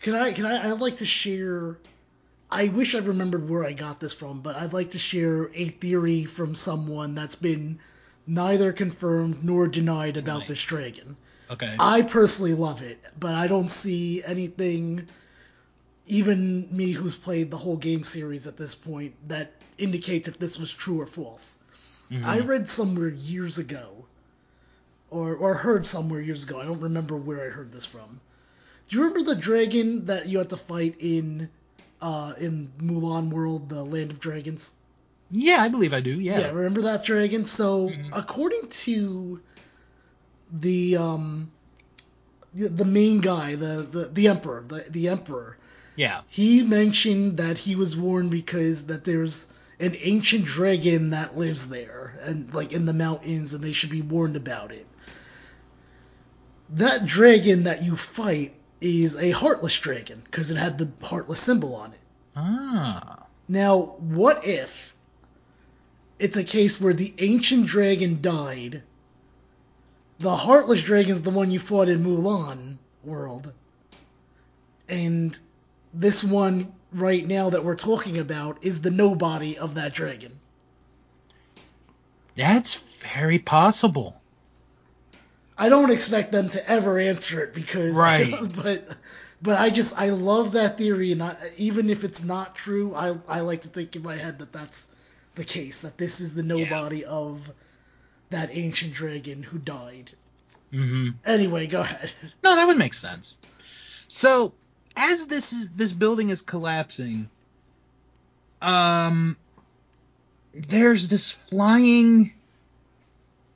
Can 0.03 0.15
I 0.15 0.33
can 0.33 0.45
I 0.47 0.71
I'd 0.71 0.81
like 0.81 0.97
to 0.97 1.07
share 1.07 1.79
I 2.51 2.69
wish 2.69 2.95
I 2.95 2.99
remembered 2.99 3.49
where 3.49 3.65
I 3.65 3.73
got 3.73 4.01
this 4.01 4.13
from, 4.13 4.41
but 4.41 4.57
I'd 4.57 4.73
like 4.73 4.91
to 4.91 4.99
share 4.99 5.51
a 5.55 5.67
theory 5.69 6.25
from 6.25 6.55
someone 6.55 7.15
that's 7.15 7.37
been 7.37 7.79
neither 8.27 8.73
confirmed 8.73 9.43
nor 9.45 9.69
denied 9.69 10.17
about 10.17 10.41
Right. 10.41 10.49
this 10.49 10.63
dragon. 10.63 11.17
Okay. 11.51 11.75
I 11.79 12.03
personally 12.03 12.55
love 12.55 12.83
it, 12.83 12.99
but 13.19 13.35
I 13.35 13.47
don't 13.47 13.71
see 13.71 14.23
anything, 14.25 15.07
even 16.11 16.69
me 16.77 16.93
who's 16.93 17.15
played 17.15 17.51
the 17.51 17.57
whole 17.57 17.77
game 17.77 18.05
series 18.05 18.47
at 18.47 18.57
this 18.57 18.75
point, 18.75 19.15
that 19.29 19.53
indicates 19.79 20.29
if 20.29 20.39
this 20.39 20.59
was 20.59 20.73
true 20.73 21.01
or 21.01 21.07
false. 21.07 21.57
Mhm. 22.11 22.25
I 22.25 22.41
read 22.41 22.69
somewhere 22.69 23.09
years 23.09 23.59
ago, 23.59 24.05
or 25.11 25.37
or 25.37 25.55
heard 25.55 25.85
somewhere 25.85 26.21
years 26.21 26.45
ago. 26.45 26.61
I 26.61 26.65
don't 26.65 26.81
remember 26.81 27.17
where 27.17 27.41
I 27.47 27.49
heard 27.51 27.73
this 27.73 27.87
from. 27.87 28.21
Do 28.89 28.97
you 28.97 29.05
remember 29.05 29.35
the 29.35 29.41
dragon 29.41 30.07
that 30.07 30.27
you 30.29 30.39
had 30.39 30.51
to 30.51 30.57
fight 30.57 30.97
in, 30.99 31.49
uh, 32.03 32.35
in 32.41 32.73
Mulan 32.79 33.31
World, 33.31 33.69
the 33.69 33.85
Land 33.85 34.11
of 34.11 34.19
Dragons? 34.21 34.75
yeah, 35.33 35.59
I 35.61 35.69
believe 35.69 35.93
I 35.95 36.01
do. 36.01 36.19
Yeah. 36.19 36.41
Yeah, 36.41 36.51
remember 36.51 36.83
that 36.83 37.05
dragon? 37.05 37.47
So 37.47 37.91
Mhm. 37.91 38.09
according 38.13 38.67
to 38.87 39.41
the 40.53 40.97
um 40.97 41.51
the, 42.53 42.69
the 42.69 42.85
main 42.85 43.21
guy, 43.21 43.55
the, 43.55 43.87
the 43.89 44.05
the 44.13 44.27
emperor, 44.29 44.65
the 44.67 44.85
the 44.91 45.09
emperor, 45.09 45.57
Yeah. 45.97 46.23
he 46.29 46.63
mentioned 46.63 47.39
that 47.39 47.59
he 47.59 47.75
was 47.75 47.97
warned 47.97 48.31
because 48.31 48.87
that 48.87 49.05
there's 49.05 49.47
an 49.79 49.95
ancient 50.01 50.45
dragon 50.45 51.11
that 51.11 51.37
lives 51.37 51.69
there 51.69 52.19
and 52.23 52.53
like 52.55 52.73
in 52.73 52.87
the 52.87 52.93
mountains 52.93 53.55
and 53.55 53.63
they 53.63 53.73
should 53.73 53.91
be 53.91 54.03
warned 54.03 54.37
about 54.37 54.73
it. 54.73 54.87
That 56.71 57.07
dragon 57.07 57.65
that 57.65 57.83
you 57.83 57.97
fight 57.97 58.55
is 58.81 59.17
a 59.17 59.31
heartless 59.31 59.79
dragon 59.79 60.23
because 60.25 60.51
it 60.51 60.57
had 60.57 60.79
the 60.79 60.91
heartless 61.05 61.41
symbol 61.41 61.75
on 61.75 61.93
it. 61.93 62.01
Ah. 62.37 63.27
Now, 63.49 63.97
what 63.99 64.47
if 64.47 64.95
it's 66.19 66.37
a 66.37 66.45
case 66.45 66.81
where 66.81 66.93
the 66.93 67.13
ancient 67.19 67.67
dragon 67.67 68.21
died, 68.23 68.83
the 70.19 70.37
heartless 70.37 70.83
dragon's 70.83 71.23
the 71.23 71.31
one 71.31 71.51
you 71.51 71.59
fought 71.59 71.89
in 71.89 72.05
Mulan 72.05 72.77
world, 73.03 73.53
and 74.89 75.37
this 75.93 76.25
one 76.25 76.73
right 76.93 77.27
now 77.27 77.51
that 77.51 77.65
we're 77.65 77.77
talking 77.77 78.19
about 78.19 78.65
is 78.65 78.83
the 78.83 78.91
nobody 78.91 79.59
of 79.59 79.75
that 79.75 79.93
dragon? 79.93 80.39
That's 82.35 83.03
very 83.03 83.39
possible. 83.39 84.21
I 85.59 85.69
don't 85.69 85.91
expect 85.91 86.33
them 86.33 86.49
to 86.51 86.71
ever 86.71 86.99
answer 86.99 87.43
it 87.45 87.53
because, 87.53 87.99
Right. 87.99 88.35
but 88.63 88.89
but 89.43 89.59
I 89.59 89.71
just 89.71 89.99
I 89.99 90.11
love 90.11 90.53
that 90.53 90.79
theory, 90.79 91.13
and 91.13 91.23
I, 91.23 91.37
even 91.57 91.91
if 91.91 92.05
it's 92.05 92.25
not 92.25 92.55
true, 92.55 92.95
I 92.95 93.17
I 93.29 93.41
like 93.41 93.63
to 93.63 93.69
think 93.69 93.97
in 93.97 94.03
my 94.03 94.17
head 94.17 94.39
that 94.41 94.53
that's 94.53 94.89
the 95.35 95.45
case, 95.45 95.81
that 95.81 95.97
this 95.99 96.21
is 96.21 96.35
the 96.35 96.43
nobody 96.43 97.05
of 97.05 97.51
that 98.31 98.51
ancient 98.53 98.95
dragon 98.95 99.43
who 99.43 99.59
died. 99.59 100.13
Mm-hmm. 100.73 101.11
Anyway, 101.25 101.67
go 101.67 101.81
ahead. 101.81 102.13
No, 102.45 102.55
that 102.55 102.67
would 102.67 102.79
make 102.79 102.95
sense. 102.95 103.35
So, 104.09 104.55
as 104.97 105.27
this 105.27 105.53
is 105.53 105.69
this 105.71 105.93
building 105.93 106.31
is 106.31 106.43
collapsing, 106.43 107.29
um, 108.63 109.37
there's 110.53 111.09
this 111.09 111.31
flying 111.33 112.33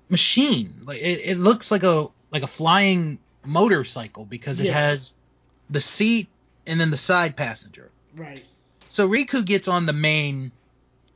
machine. 0.08 0.74
Like 0.84 0.98
it, 1.00 1.20
it 1.24 1.38
looks 1.38 1.70
like 1.70 1.82
a 1.82 2.06
like 2.30 2.42
a 2.42 2.46
flying 2.48 3.18
motorcycle 3.44 4.24
because 4.24 4.60
it 4.60 4.66
Yeah. 4.66 4.72
has 4.72 5.14
the 5.70 5.80
seat 5.80 6.28
and 6.66 6.80
then 6.80 6.90
the 6.90 6.96
side 6.96 7.36
passenger. 7.36 7.90
Right. 8.16 8.44
So 8.88 9.08
Riku 9.08 9.44
gets 9.44 9.66
on 9.68 9.86
the 9.86 9.92
main 9.92 10.52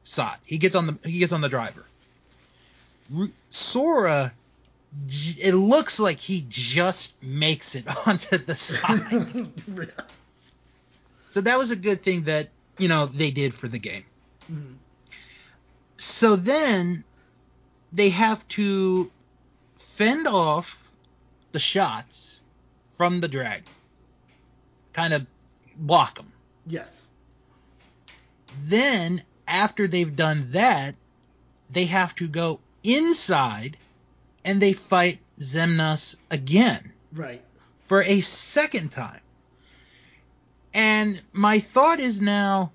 side. 0.05 0.37
He 0.45 0.59
gets 0.59 0.75
on 0.75 0.87
the 0.87 0.99
he 1.09 1.19
gets 1.21 1.33
on 1.33 1.41
the 1.41 1.49
driver. 1.49 1.85
Sora, 3.51 4.33
it 5.09 5.54
looks 5.54 6.00
like 6.00 6.18
he 6.18 6.45
just 6.49 7.23
makes 7.23 7.75
it 7.75 7.85
onto 8.07 8.38
the 8.38 8.54
side. 8.54 9.49
so 11.30 11.40
that 11.40 11.59
was 11.59 11.71
a 11.71 11.76
good 11.76 12.02
thing 12.02 12.25
that 12.25 12.49
you 12.78 12.88
know 12.88 13.07
they 13.07 13.30
did 13.30 13.54
for 13.54 13.68
the 13.68 13.78
game. 13.78 14.04
Mhm. 14.50 14.75
So 15.97 16.37
then 16.37 17.04
they 17.92 18.11
have 18.11 18.47
to 18.49 19.11
fend 19.76 20.26
off 20.26 20.78
the 21.52 21.59
shots 21.59 22.40
from 22.97 23.21
the 23.21 23.28
dragon, 23.28 23.64
kind 24.92 25.12
of 25.14 25.26
block 25.76 26.16
them. 26.16 26.33
yes. 26.66 27.12
Then, 28.62 29.23
after 29.47 29.87
they've 29.87 30.14
done 30.16 30.50
that, 30.52 30.95
they 31.71 31.85
have 31.85 32.14
to 32.16 32.26
go 32.28 32.61
inside 32.83 33.76
and 34.49 34.61
they 34.61 34.73
fight 34.73 35.19
Xemnas 35.38 36.17
again 36.31 36.93
Right. 37.12 37.43
for 37.85 38.02
a 38.02 38.21
second 38.21 38.90
time. 38.90 39.21
And 40.75 41.21
my 41.33 41.59
thought 41.61 42.00
is 42.00 42.21
now, 42.23 42.73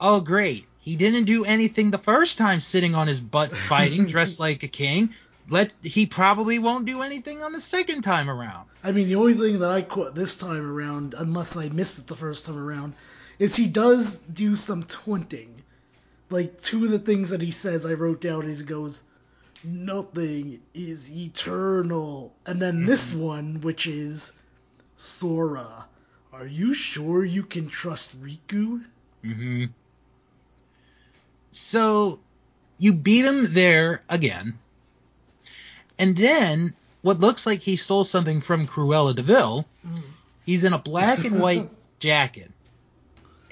oh 0.00 0.20
great, 0.20 0.66
he 0.80 0.96
didn't 0.96 1.24
do 1.24 1.44
anything 1.44 1.90
the 1.90 1.98
first 1.98 2.38
time 2.38 2.60
sitting 2.60 2.94
on 2.94 3.06
his 3.06 3.20
butt 3.20 3.52
fighting 3.68 4.06
dressed 4.06 4.40
like 4.40 4.62
a 4.62 4.68
king. 4.68 5.10
Let 5.48 5.72
he 5.82 6.06
probably 6.06 6.58
won't 6.58 6.86
do 6.86 7.02
anything 7.02 7.42
on 7.42 7.52
the 7.52 7.60
second 7.60 8.02
time 8.02 8.30
around. 8.30 8.68
I 8.84 8.92
mean, 8.92 9.08
the 9.08 9.16
only 9.16 9.34
thing 9.34 9.58
that 9.60 9.70
I 9.70 9.82
caught 9.82 10.14
this 10.14 10.36
time 10.36 10.70
around, 10.70 11.14
unless 11.16 11.56
I 11.56 11.68
missed 11.68 11.98
it 11.98 12.06
the 12.06 12.14
first 12.16 12.46
time 12.46 12.58
around, 12.58 12.94
is 13.38 13.56
he 13.56 13.66
does 13.66 14.18
do 14.18 14.54
some 14.54 14.84
taunting. 14.84 15.62
Like, 16.30 16.60
two 16.62 16.84
of 16.84 16.90
the 16.92 16.98
things 17.00 17.30
that 17.30 17.42
he 17.42 17.50
says 17.50 17.84
I 17.84 17.94
wrote 17.94 18.20
down 18.20 18.44
is 18.46 18.60
he 18.60 18.64
goes, 18.64 19.02
Nothing 19.64 20.60
is 20.74 21.10
eternal. 21.14 22.34
And 22.46 22.60
then 22.60 22.84
this 22.86 23.14
one, 23.14 23.60
which 23.60 23.86
is, 23.86 24.32
Sora, 24.96 25.86
are 26.32 26.46
you 26.46 26.74
sure 26.74 27.24
you 27.24 27.42
can 27.42 27.68
trust 27.68 28.20
Riku? 28.22 28.82
Mm-hmm. 29.24 29.64
So 31.50 32.20
you 32.78 32.92
beat 32.92 33.24
him 33.24 33.46
there 33.52 34.02
again, 34.08 34.58
and 35.98 36.16
then 36.16 36.74
what 37.02 37.20
looks 37.20 37.44
like 37.46 37.60
he 37.60 37.76
stole 37.76 38.04
something 38.04 38.40
from 38.40 38.66
Cruella 38.66 39.14
de 39.14 39.22
Vil, 39.22 39.66
Mm. 39.86 40.02
He's 40.44 40.64
in 40.64 40.72
a 40.72 40.78
black 40.78 41.24
and 41.24 41.40
white 41.40 41.70
jacket. 42.00 42.50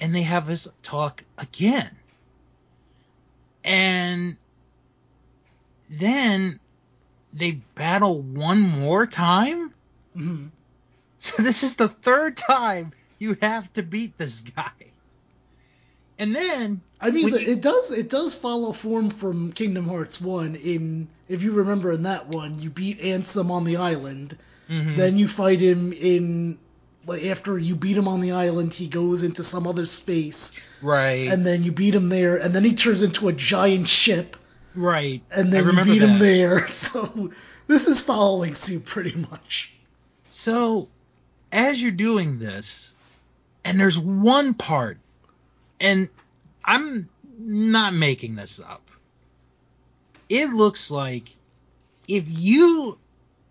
And 0.01 0.13
they 0.13 0.23
have 0.23 0.47
this 0.47 0.67
talk 0.83 1.23
again. 1.37 1.89
And 3.63 4.37
then 5.89 6.59
they 7.33 7.59
battle 7.75 8.21
one 8.21 8.61
more 8.61 9.05
time? 9.07 9.73
hmm 10.13 10.47
So 11.17 11.41
this 11.43 11.63
is 11.63 11.75
the 11.75 11.87
third 11.87 12.37
time 12.37 12.91
you 13.17 13.35
have 13.41 13.71
to 13.73 13.83
beat 13.83 14.17
this 14.17 14.41
guy. 14.41 14.71
And 16.17 16.35
then 16.35 16.81
I 16.99 17.11
mean, 17.11 17.27
you- 17.29 17.35
it 17.53 17.61
does 17.61 17.91
it 17.91 18.09
does 18.09 18.35
follow 18.35 18.71
form 18.71 19.09
from 19.09 19.51
Kingdom 19.53 19.87
Hearts 19.87 20.19
one. 20.19 20.55
In 20.55 21.07
if 21.27 21.43
you 21.43 21.53
remember 21.53 21.91
in 21.91 22.03
that 22.03 22.27
one, 22.27 22.59
you 22.59 22.69
beat 22.69 23.01
Ansem 23.01 23.49
on 23.51 23.63
the 23.63 23.77
island. 23.77 24.37
Mhm. 24.69 24.97
Then 24.97 25.17
you 25.17 25.27
fight 25.27 25.61
him 25.61 25.93
in 25.93 26.57
like 27.05 27.25
after 27.25 27.57
you 27.57 27.75
beat 27.75 27.97
him 27.97 28.07
on 28.07 28.19
the 28.21 28.33
island, 28.33 28.73
he 28.73 28.87
goes 28.87 29.23
into 29.23 29.43
some 29.43 29.65
other 29.65 29.85
space, 29.85 30.51
right, 30.81 31.29
and 31.31 31.45
then 31.45 31.63
you 31.63 31.71
beat 31.71 31.95
him 31.95 32.09
there, 32.09 32.35
and 32.37 32.53
then 32.53 32.63
he 32.63 32.73
turns 32.73 33.01
into 33.01 33.29
a 33.29 33.33
giant 33.33 33.87
ship, 33.89 34.35
right. 34.75 35.21
and 35.31 35.51
then 35.51 35.65
you 35.65 35.83
beat 35.83 36.01
him 36.01 36.19
there. 36.19 36.59
So 36.67 37.31
this 37.67 37.87
is 37.87 38.01
following 38.01 38.53
suit 38.53 38.85
pretty 38.85 39.15
much. 39.15 39.73
So, 40.29 40.89
as 41.51 41.81
you're 41.81 41.91
doing 41.91 42.39
this, 42.39 42.93
and 43.63 43.79
there's 43.79 43.97
one 43.97 44.53
part, 44.53 44.97
and 45.79 46.09
I'm 46.63 47.09
not 47.37 47.93
making 47.93 48.35
this 48.35 48.59
up. 48.59 48.81
It 50.29 50.49
looks 50.49 50.91
like 50.91 51.29
if 52.07 52.25
you 52.27 52.97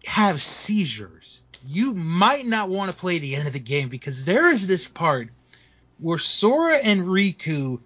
have 0.05 0.43
seizures, 0.43 1.43
you 1.67 1.95
might 1.95 2.47
not 2.47 2.69
want 2.69 2.91
to 2.91 2.97
play 2.97 3.19
the 3.19 3.37
end 3.37 3.47
of 3.47 3.53
the 3.53 3.61
game 3.61 3.89
because 3.89 4.25
there 4.25 4.51
is 4.51 4.67
this 4.67 4.87
part 4.87 5.29
where 5.99 6.19
Sora 6.19 6.77
and 6.77 7.03
Riku 7.03 7.81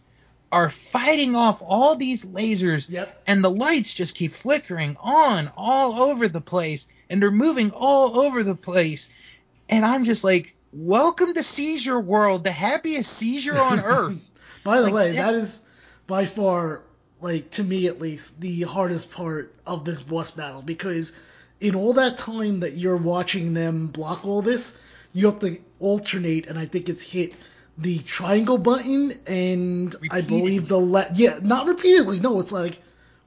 are 0.53 0.69
fighting 0.69 1.35
off 1.35 1.63
all 1.67 1.97
these 1.97 2.25
lasers 2.27 2.89
Yep. 2.89 3.23
and 3.27 3.43
the 3.43 3.51
lights 3.51 3.95
just 3.95 4.15
keep 4.15 4.33
flickering 4.33 4.97
on 5.01 5.51
all 5.57 6.01
over 6.11 6.29
the 6.29 6.43
place 6.43 6.87
and 7.09 7.21
they're 7.23 7.31
moving 7.31 7.73
all 7.75 8.21
over 8.21 8.43
the 8.45 8.55
place. 8.55 9.09
And 9.69 9.85
i'm 9.85 10.05
just 10.05 10.23
like 10.25 10.55
welcome 10.73 11.33
to 11.35 11.43
seizure 11.43 11.99
world 11.99 12.45
the 12.45 12.53
happiest 12.53 13.11
seizure 13.13 13.59
on 13.59 13.81
earth. 13.85 14.31
By 14.63 14.77
the 14.79 14.85
Like, 14.85 14.95
way, 14.95 15.11
that 15.13 15.35
is 15.35 15.63
by 16.07 16.25
far, 16.27 16.83
like 17.21 17.51
to 17.53 17.65
me 17.65 17.87
at 17.87 18.01
least, 18.01 18.41
the 18.41 18.63
hardest 18.63 19.13
part 19.13 19.55
of 19.67 19.85
this 19.85 20.03
boss 20.03 20.31
battle 20.33 20.63
because 20.63 21.13
in 21.61 21.75
all 21.75 21.95
that 21.95 22.19
time 22.19 22.61
that 22.61 22.75
you're 22.75 22.97
watching 22.97 23.55
them 23.55 23.87
block 23.87 24.25
all 24.27 24.43
this, 24.43 24.81
you 25.15 25.27
have 25.27 25.39
to 25.41 25.57
alternate, 25.81 26.47
and 26.49 26.59
I 26.59 26.67
think 26.67 26.89
it's 26.89 27.03
hit 27.03 27.35
the 27.79 27.99
triangle 28.01 28.59
button 28.59 29.13
and 29.27 29.97
I 30.11 30.21
believe 30.21 30.69
the 30.69 30.79
le- 30.79 31.09
yeah, 31.15 31.39
not 31.43 31.67
repeatedly. 31.67 32.21
No, 32.21 32.39
it's 32.41 32.53
like 32.53 32.79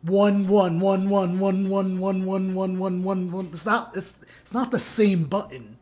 one 0.03 0.47
one 0.47 0.79
one 0.79 1.09
one 1.09 1.39
one 1.39 1.69
one 1.69 1.99
one 1.99 2.25
one 2.25 2.53
one 2.53 2.77
one 2.79 3.03
one 3.03 3.31
one. 3.31 3.45
It's 3.47 3.65
not 3.65 3.97
it's 3.97 4.21
it's 4.41 4.53
not 4.53 4.71
the 4.71 4.79
same 4.79 5.23
button. 5.23 5.77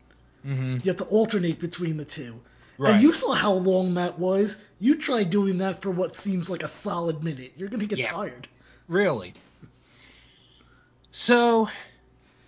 mm-hmm. 0.46 0.76
You 0.82 0.90
have 0.90 0.96
to 0.96 1.04
alternate 1.06 1.58
between 1.60 1.98
the 1.98 2.04
two. 2.06 2.40
right 2.78 2.94
And 2.94 3.02
you 3.02 3.12
saw 3.12 3.34
how 3.34 3.52
long 3.52 3.94
that 3.94 4.18
was. 4.18 4.64
You 4.80 4.96
try 4.96 5.24
doing 5.24 5.58
that 5.58 5.82
for 5.82 5.90
what 5.90 6.16
seems 6.16 6.48
like 6.48 6.62
a 6.62 6.68
solid 6.68 7.22
minute. 7.22 7.52
You're 7.56 7.68
gonna 7.68 7.86
get 7.86 7.98
Yeah. 7.98 8.12
tired. 8.12 8.48
really 8.88 9.34
so 11.10 11.68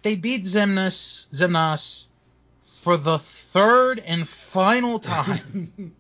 they 0.02 0.16
beat 0.16 0.42
zemnis 0.44 1.26
Xemnas 1.28 2.06
for 2.82 2.96
the 2.96 3.18
third 3.18 4.00
and 4.00 4.26
final 4.28 4.98
time 4.98 5.94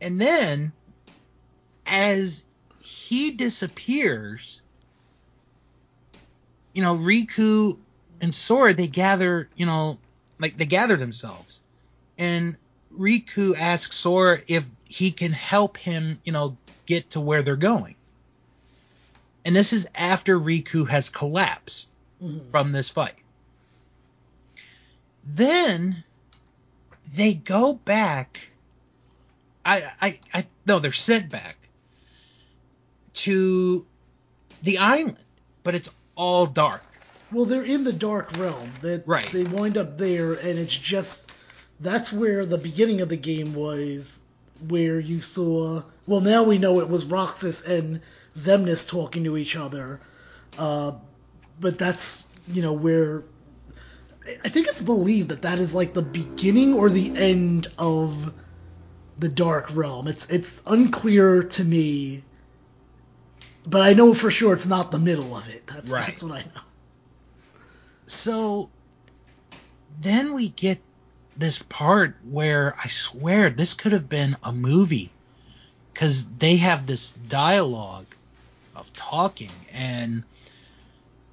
and 0.00 0.20
then 0.20 0.72
as 1.86 2.44
he 2.80 3.32
disappears 3.32 4.60
you 6.74 6.82
know 6.82 6.96
riku 6.96 7.78
and 8.20 8.34
sora 8.34 8.74
they 8.74 8.86
gather 8.86 9.48
you 9.56 9.66
know 9.66 9.98
like 10.38 10.56
they 10.56 10.66
gather 10.66 10.96
themselves. 10.96 11.60
And 12.18 12.56
riku 12.96 13.56
asks 13.58 13.96
sora 13.96 14.38
if 14.46 14.68
he 14.84 15.10
can 15.10 15.32
help 15.32 15.76
him 15.76 16.20
you 16.24 16.32
know 16.32 16.56
get 16.86 17.10
to 17.10 17.20
where 17.20 17.42
they're 17.42 17.56
going. 17.56 17.96
And 19.44 19.54
this 19.56 19.72
is 19.72 19.88
after 19.94 20.38
riku 20.38 20.88
has 20.88 21.10
collapsed 21.10 21.88
Mhm. 22.22 22.50
from 22.50 22.72
this 22.72 22.88
fight. 22.88 23.14
Then 25.24 26.02
they 27.14 27.34
go 27.34 27.74
back 27.74 28.47
I, 29.68 29.82
I, 30.00 30.18
I, 30.32 30.46
no, 30.66 30.78
they're 30.78 30.92
sent 30.92 31.30
back 31.30 31.56
to 33.12 33.86
the 34.62 34.78
island, 34.78 35.18
but 35.62 35.74
it's 35.74 35.90
all 36.16 36.46
dark. 36.46 36.82
Well, 37.30 37.44
they're 37.44 37.64
in 37.64 37.84
the 37.84 37.92
dark 37.92 38.38
realm. 38.38 38.72
That 38.80 39.06
Right. 39.06 39.26
They 39.30 39.44
wind 39.44 39.76
up 39.76 39.98
there, 39.98 40.32
and 40.32 40.58
it's 40.58 40.74
just 40.74 41.30
that's 41.80 42.10
where 42.14 42.46
the 42.46 42.56
beginning 42.56 43.02
of 43.02 43.10
the 43.10 43.18
game 43.18 43.54
was, 43.54 44.22
where 44.68 44.98
you 44.98 45.20
saw. 45.20 45.82
Well, 46.06 46.22
now 46.22 46.44
we 46.44 46.56
know 46.56 46.80
it 46.80 46.88
was 46.88 47.10
Roxas 47.10 47.68
and 47.68 48.00
Zemnis 48.34 48.88
talking 48.88 49.24
to 49.24 49.36
each 49.36 49.54
other, 49.54 50.00
uh, 50.56 50.92
but 51.60 51.78
that's 51.78 52.26
you 52.50 52.62
know 52.62 52.72
where. 52.72 53.22
I 54.44 54.48
think 54.48 54.66
it's 54.66 54.82
believed 54.82 55.28
that 55.30 55.42
that 55.42 55.58
is 55.58 55.74
like 55.74 55.92
the 55.92 56.02
beginning 56.02 56.74
or 56.74 56.88
the 56.88 57.16
end 57.16 57.66
of 57.78 58.32
the 59.18 59.28
dark 59.28 59.76
realm. 59.76 60.08
It's 60.08 60.30
it's 60.30 60.62
unclear 60.66 61.42
to 61.42 61.64
me, 61.64 62.22
but 63.64 63.82
I 63.82 63.92
know 63.92 64.14
for 64.14 64.30
sure 64.30 64.52
it's 64.52 64.66
not 64.66 64.90
the 64.90 64.98
middle 64.98 65.36
of 65.36 65.48
it. 65.48 65.66
That's 65.66 65.90
Right. 65.90 66.06
that's 66.06 66.22
what 66.22 66.32
I 66.32 66.40
know. 66.40 66.62
So 68.06 68.70
then 70.00 70.34
we 70.34 70.48
get 70.48 70.80
this 71.36 71.58
part 71.58 72.16
where 72.24 72.74
I 72.82 72.88
swear 72.88 73.50
this 73.50 73.74
could 73.74 73.92
have 73.92 74.08
been 74.08 74.36
a 74.42 74.52
movie 74.52 75.10
because 75.92 76.36
they 76.36 76.56
have 76.56 76.86
this 76.86 77.12
dialogue 77.12 78.06
of 78.74 78.92
talking 78.94 79.66
and 79.72 80.22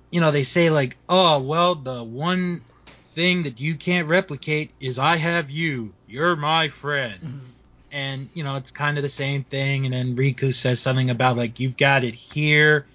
you 0.09 0.19
know 0.21 0.31
they 0.31 0.43
say 0.43 0.69
like 0.69 0.97
oh 1.09 1.39
well 1.43 1.75
the 1.75 2.03
one 2.03 2.61
thing 3.03 3.43
that 3.43 3.59
you 3.59 3.75
can't 3.75 4.07
replicate 4.07 4.71
is 4.79 4.97
i 4.97 5.15
have 5.15 5.51
you 5.51 5.93
you're 6.07 6.35
my 6.35 6.67
friend 6.69 7.21
Mhm. 7.21 7.54
And 7.95 8.29
you 8.33 8.43
know 8.43 8.57
it's 8.57 8.71
kind 8.71 8.97
of 8.97 9.03
the 9.03 9.09
same 9.09 9.45
thing 9.45 9.85
and 9.85 9.93
then 9.93 10.17
riku 10.17 10.53
says 10.53 10.81
something 10.81 11.09
about 11.09 11.37
like 11.37 11.61
you've 11.61 11.77
got 11.77 12.03
it 12.03 12.13
here 12.13 12.87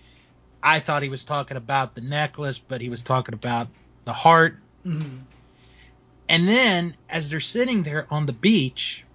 i 0.63 0.79
thought 0.79 1.03
he 1.03 1.09
was 1.09 1.25
talking 1.25 1.57
about 1.57 1.95
the 1.95 2.03
necklace 2.03 2.59
but 2.59 2.83
he 2.83 2.91
was 2.91 3.03
talking 3.03 3.35
about 3.35 3.69
the 4.05 4.13
heart 4.13 4.59
Mhm. 4.85 5.25
and 6.29 6.47
then 6.47 6.95
as 7.09 7.31
they're 7.31 7.41
sitting 7.41 7.83
there 7.83 8.07
on 8.11 8.27
the 8.27 8.35
beach 8.35 9.07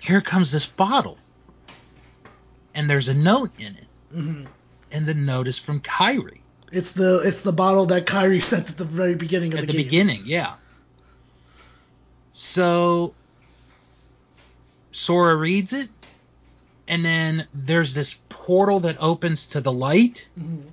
here 0.00 0.20
comes 0.20 0.50
this 0.50 0.66
bottle 0.66 1.18
and 2.74 2.90
there's 2.90 3.08
a 3.08 3.14
note 3.14 3.50
in 3.58 3.76
it 3.76 3.88
Mhm. 4.12 4.48
and 4.90 5.06
the 5.06 5.14
note 5.14 5.46
is 5.46 5.60
from 5.60 5.78
kairi 5.80 6.40
It's 6.72 6.92
the 6.92 7.22
it's 7.24 7.42
the 7.42 7.52
bottle 7.52 7.86
that 7.86 8.06
Kairi 8.06 8.42
sent 8.42 8.70
at 8.70 8.76
the 8.76 8.84
very 8.84 9.14
beginning 9.14 9.54
of 9.54 9.60
the 9.60 9.66
game 9.66 9.68
at 9.68 9.72
the, 9.72 9.78
the 9.78 9.84
beginning, 9.84 10.22
yeah. 10.24 10.56
So 12.32 13.14
Sora 15.10 15.34
reads 15.34 15.72
it, 15.72 15.88
and 16.86 17.04
then 17.04 17.48
there's 17.52 17.94
this 17.94 18.20
portal 18.28 18.78
that 18.80 18.96
opens 19.00 19.48
to 19.48 19.60
the 19.60 19.72
light, 19.72 20.28
Mhm. 20.38 20.70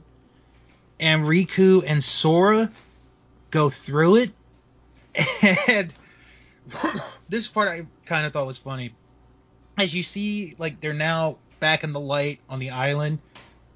and 1.00 1.23
Riku 1.23 1.84
and 1.84 2.04
Sora 2.04 2.71
go 3.50 3.71
through 3.71 4.17
it. 4.17 4.32
And 5.67 5.91
this 7.28 7.47
part 7.47 7.67
I 7.67 7.88
kind 8.06 8.28
of 8.28 8.34
thought 8.34 8.45
was 8.45 8.60
funny. 8.60 8.93
As 9.76 9.95
you 9.95 10.04
see, 10.04 10.54
like 10.60 10.82
they're 10.82 10.93
now 10.93 11.39
back 11.60 11.84
in 11.84 11.91
the 11.91 12.00
light 12.00 12.39
on 12.47 12.60
the 12.60 12.69
island, 12.69 13.17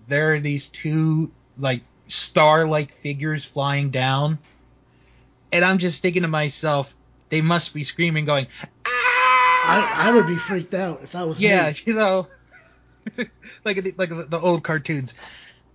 there 0.07 0.35
are 0.35 0.39
these 0.39 0.69
two 0.69 1.31
like 1.57 1.81
star-like 2.05 2.93
figures 2.93 3.45
flying 3.45 3.89
down, 3.89 4.37
and 5.51 5.65
I'm 5.65 5.79
just 5.79 6.03
thinking 6.03 6.21
to 6.21 6.27
myself, 6.27 6.93
they 7.29 7.41
must 7.41 7.73
be 7.73 7.81
screaming, 7.83 8.25
going, 8.25 8.45
I, 9.63 10.07
I 10.07 10.11
would 10.11 10.25
be 10.27 10.35
freaked 10.35 10.73
out 10.73 11.03
if 11.03 11.11
that 11.13 11.27
was 11.27 11.41
yeah, 11.41 11.67
me. 11.67 11.75
you 11.85 11.93
know, 11.93 12.27
like 13.65 13.77
like 13.97 14.09
the 14.09 14.39
old 14.41 14.63
cartoons, 14.63 15.13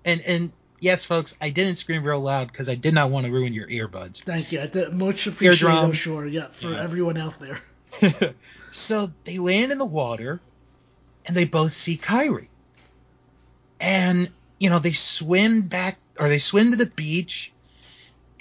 and 0.05 0.21
and 0.27 0.53
yes, 0.81 1.05
folks, 1.05 1.37
I 1.41 1.51
didn't 1.51 1.77
scream 1.77 2.03
real 2.05 2.21
loud 2.21 2.49
because 2.49 2.69
I 2.69 2.75
did 2.75 2.95
not 2.95 3.11
want 3.11 3.27
to 3.27 3.33
ruin 3.33 3.53
your 3.53 3.67
earbuds. 3.67 4.23
Thank 4.23 4.53
you. 4.53 4.61
I 4.61 4.67
did, 4.67 4.93
much 4.93 5.27
appreciated. 5.27 5.67
I'm 5.67 5.93
sure. 5.93 6.27
Yeah, 6.27 6.49
for 6.49 6.73
Yeah. 6.73 6.83
everyone 6.83 7.17
out 7.17 7.37
there. 7.41 7.59
so 8.71 9.09
they 9.25 9.39
land 9.39 9.73
in 9.73 9.79
the 9.79 9.87
water, 9.87 10.41
and 11.27 11.37
they 11.37 11.45
both 11.45 11.73
see 11.73 11.97
Kairi, 11.97 12.49
and 13.81 14.31
you 14.59 14.71
know 14.71 14.79
they 14.79 14.93
swim 14.93 15.63
back 15.63 15.99
or 16.19 16.29
they 16.29 16.39
swim 16.39 16.71
to 16.71 16.77
the 16.77 16.87
beach, 16.87 17.53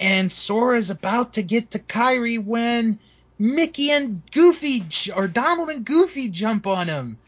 and 0.00 0.30
Sora's 0.30 0.90
about 0.90 1.34
to 1.34 1.42
get 1.42 1.70
to 1.72 1.78
Kairi 1.78 2.44
when 2.44 2.98
Mickey 3.38 3.90
and 3.90 4.22
Goofy 4.30 4.84
or 5.14 5.28
Donald 5.28 5.70
and 5.70 5.84
Goofy 5.84 6.30
jump 6.30 6.66
on 6.66 6.88
him, 6.88 7.18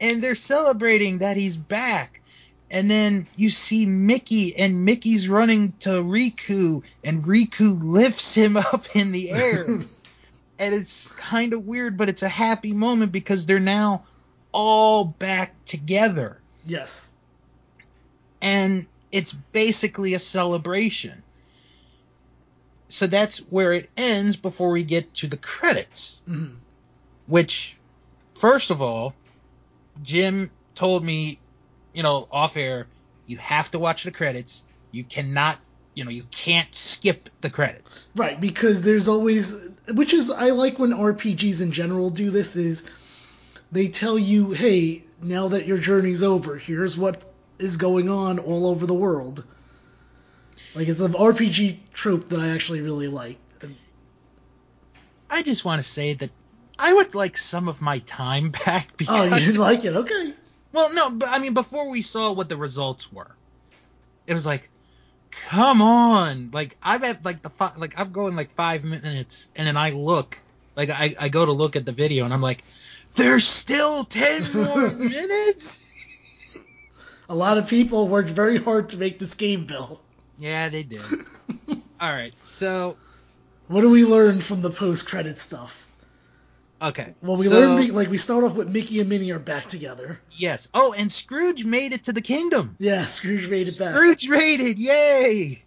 and 0.00 0.22
they're 0.22 0.34
celebrating 0.34 1.18
that 1.18 1.36
he's 1.36 1.56
back. 1.56 2.20
And 2.70 2.90
then 2.90 3.28
you 3.36 3.50
see 3.50 3.86
Mickey, 3.86 4.56
and 4.56 4.84
Mickey's 4.84 5.28
running 5.28 5.72
to 5.80 5.90
Riku, 5.90 6.82
and 7.04 7.22
Riku 7.22 7.78
lifts 7.80 8.34
him 8.34 8.56
up 8.72 8.96
in 8.96 9.12
the 9.12 9.30
air. 9.30 9.64
and 9.66 9.88
it's 10.58 11.12
kind 11.12 11.52
of 11.52 11.66
weird, 11.66 11.96
but 11.96 12.08
it's 12.08 12.22
a 12.22 12.28
happy 12.28 12.72
moment 12.72 13.12
because 13.12 13.46
they're 13.46 13.60
now 13.60 14.04
all 14.52 15.04
back 15.04 15.52
together. 15.66 16.38
Yes. 16.66 17.12
And 18.40 18.86
it's 19.12 19.32
basically 19.32 20.14
a 20.14 20.18
celebration. 20.18 21.23
So 22.88 23.06
that's 23.06 23.38
where 23.38 23.72
it 23.72 23.90
ends 23.96 24.36
before 24.36 24.70
we 24.70 24.84
get 24.84 25.14
to 25.14 25.26
the 25.26 25.36
credits. 25.36 26.20
Mhm. 26.28 26.56
Which, 27.26 27.76
first 28.32 28.70
of 28.70 28.82
all, 28.82 29.14
Jim 30.02 30.50
told 30.74 31.04
me, 31.04 31.38
you 31.94 32.02
know, 32.02 32.28
off 32.30 32.56
air, 32.56 32.86
you 33.26 33.38
have 33.38 33.70
to 33.70 33.78
watch 33.78 34.04
the 34.04 34.10
credits. 34.10 34.62
You 34.92 35.04
cannot, 35.04 35.58
you 35.94 36.04
know, 36.04 36.10
you 36.10 36.24
can't 36.30 36.68
skip 36.74 37.30
the 37.40 37.50
credits. 37.50 38.08
Right, 38.14 38.38
because 38.38 38.82
there's 38.82 39.08
always, 39.08 39.56
which 39.92 40.12
is 40.12 40.30
I 40.30 40.50
like 40.50 40.78
when 40.78 40.90
RPGs 40.90 41.62
in 41.62 41.72
general 41.72 42.10
do 42.10 42.30
this 42.30 42.56
is 42.56 42.90
they 43.72 43.88
tell 43.88 44.18
you, 44.18 44.52
hey, 44.52 45.04
now 45.22 45.48
that 45.48 45.66
your 45.66 45.78
journey's 45.78 46.22
over, 46.22 46.56
here's 46.56 46.98
what 46.98 47.24
is 47.58 47.76
going 47.76 48.10
on 48.10 48.38
all 48.38 48.66
over 48.66 48.86
the 48.86 48.94
world. 48.94 49.44
Like 50.74 50.88
it's 50.88 51.00
an 51.00 51.12
RPG 51.12 51.92
trope 51.92 52.28
that 52.30 52.40
I 52.40 52.48
actually 52.48 52.80
really 52.80 53.08
like. 53.08 53.38
I 55.30 55.42
just 55.42 55.64
want 55.64 55.82
to 55.82 55.88
say 55.88 56.14
that 56.14 56.30
I 56.78 56.94
would 56.94 57.14
like 57.14 57.36
some 57.36 57.68
of 57.68 57.82
my 57.82 57.98
time 58.00 58.50
back 58.66 58.88
Oh, 58.92 58.94
because 58.98 59.46
you 59.46 59.52
like 59.54 59.84
it? 59.84 59.94
Okay. 59.96 60.32
Well, 60.72 60.92
no, 60.92 61.10
but 61.10 61.28
I 61.28 61.38
mean, 61.38 61.54
before 61.54 61.88
we 61.88 62.02
saw 62.02 62.32
what 62.32 62.48
the 62.48 62.56
results 62.56 63.12
were, 63.12 63.30
it 64.26 64.34
was 64.34 64.44
like, 64.46 64.68
come 65.48 65.82
on, 65.82 66.50
like 66.52 66.76
I'm 66.82 67.02
at 67.04 67.24
like 67.24 67.42
the 67.42 67.50
fi- 67.50 67.76
like 67.76 67.98
I'm 67.98 68.12
going 68.12 68.34
like 68.34 68.50
five 68.50 68.84
minutes, 68.84 69.50
and 69.54 69.66
then 69.68 69.76
I 69.76 69.90
look, 69.90 70.38
like 70.76 70.90
I 70.90 71.14
I 71.18 71.28
go 71.28 71.46
to 71.46 71.52
look 71.52 71.76
at 71.76 71.86
the 71.86 71.92
video, 71.92 72.24
and 72.24 72.34
I'm 72.34 72.42
like, 72.42 72.64
there's 73.14 73.46
still 73.46 74.04
ten 74.04 74.42
more 74.54 74.90
minutes. 74.90 75.84
A 77.28 77.34
lot 77.34 77.56
of 77.56 77.68
people 77.70 78.08
worked 78.08 78.30
very 78.30 78.58
hard 78.58 78.90
to 78.90 78.98
make 78.98 79.18
this 79.18 79.34
game, 79.34 79.64
Bill. 79.66 80.00
Yeah, 80.38 80.68
they 80.68 80.82
did. 80.82 81.00
All 82.00 82.10
right, 82.12 82.32
so 82.44 82.96
What 83.68 83.80
do 83.82 83.90
we 83.90 84.04
learn 84.04 84.40
from 84.40 84.62
the 84.62 84.70
post-credit 84.70 85.38
stuff? 85.38 85.80
okay, 86.82 87.14
Well, 87.22 87.36
we 87.36 87.44
so, 87.44 87.54
learned 87.58 87.92
like 87.94 88.10
we 88.10 88.18
start 88.18 88.44
off 88.44 88.56
with 88.56 88.68
Mickey 88.68 89.00
and 89.00 89.08
Minnie 89.08 89.30
are 89.30 89.38
back 89.38 89.66
together. 89.66 90.20
yes. 90.32 90.68
Oh, 90.74 90.94
and 90.96 91.10
Scrooge 91.10 91.64
made 91.64 91.92
it 91.92 92.04
to 92.04 92.12
the 92.12 92.20
kingdom. 92.20 92.76
Yeah, 92.78 93.02
Scrooge 93.04 93.48
made 93.48 93.68
it 93.68 93.78
back. 93.78 93.94
Scrooge 93.94 94.28
rated, 94.28 94.78
yay! 94.78 95.62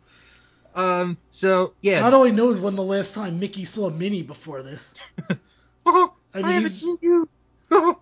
Um, 0.76 1.18
so 1.32 1.74
yeah. 1.82 2.02
Not 2.02 2.14
only 2.14 2.32
knows 2.32 2.62
when 2.62 2.76
the 2.76 2.84
last 2.84 3.16
time 3.16 3.40
Mickey 3.40 3.64
saw 3.66 3.90
Minnie 3.90 4.22
before 4.22 4.62
this. 4.62 4.94
Oh, 5.86 6.14
I 6.36 6.42
I, 6.42 6.52
haven't 6.52 6.70
seen 6.70 6.98
you. 7.02 7.28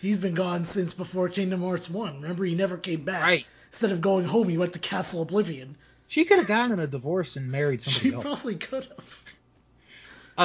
He's 0.00 0.18
been 0.18 0.34
gone 0.34 0.64
since 0.66 0.94
before 0.94 1.28
Kingdom 1.28 1.62
Hearts 1.62 1.90
1. 1.90 2.20
Remember, 2.20 2.44
he 2.44 2.54
never 2.54 2.76
came 2.76 3.02
back. 3.02 3.22
Right. 3.24 3.46
Instead 3.76 3.92
of 3.92 4.00
going 4.00 4.24
home, 4.24 4.48
he 4.48 4.56
went 4.56 4.72
to 4.72 4.78
Castle 4.78 5.20
Oblivion. 5.20 5.76
She 6.08 6.24
could 6.24 6.38
have 6.38 6.48
gotten 6.48 6.80
a 6.80 6.86
divorce 6.86 7.36
and 7.36 7.52
married 7.52 7.82
She 7.82 7.90
somebody 7.90 8.14
else. 8.14 8.22
She 8.24 8.26
probably 8.26 8.54
could 8.56 8.84
have. 8.86 9.24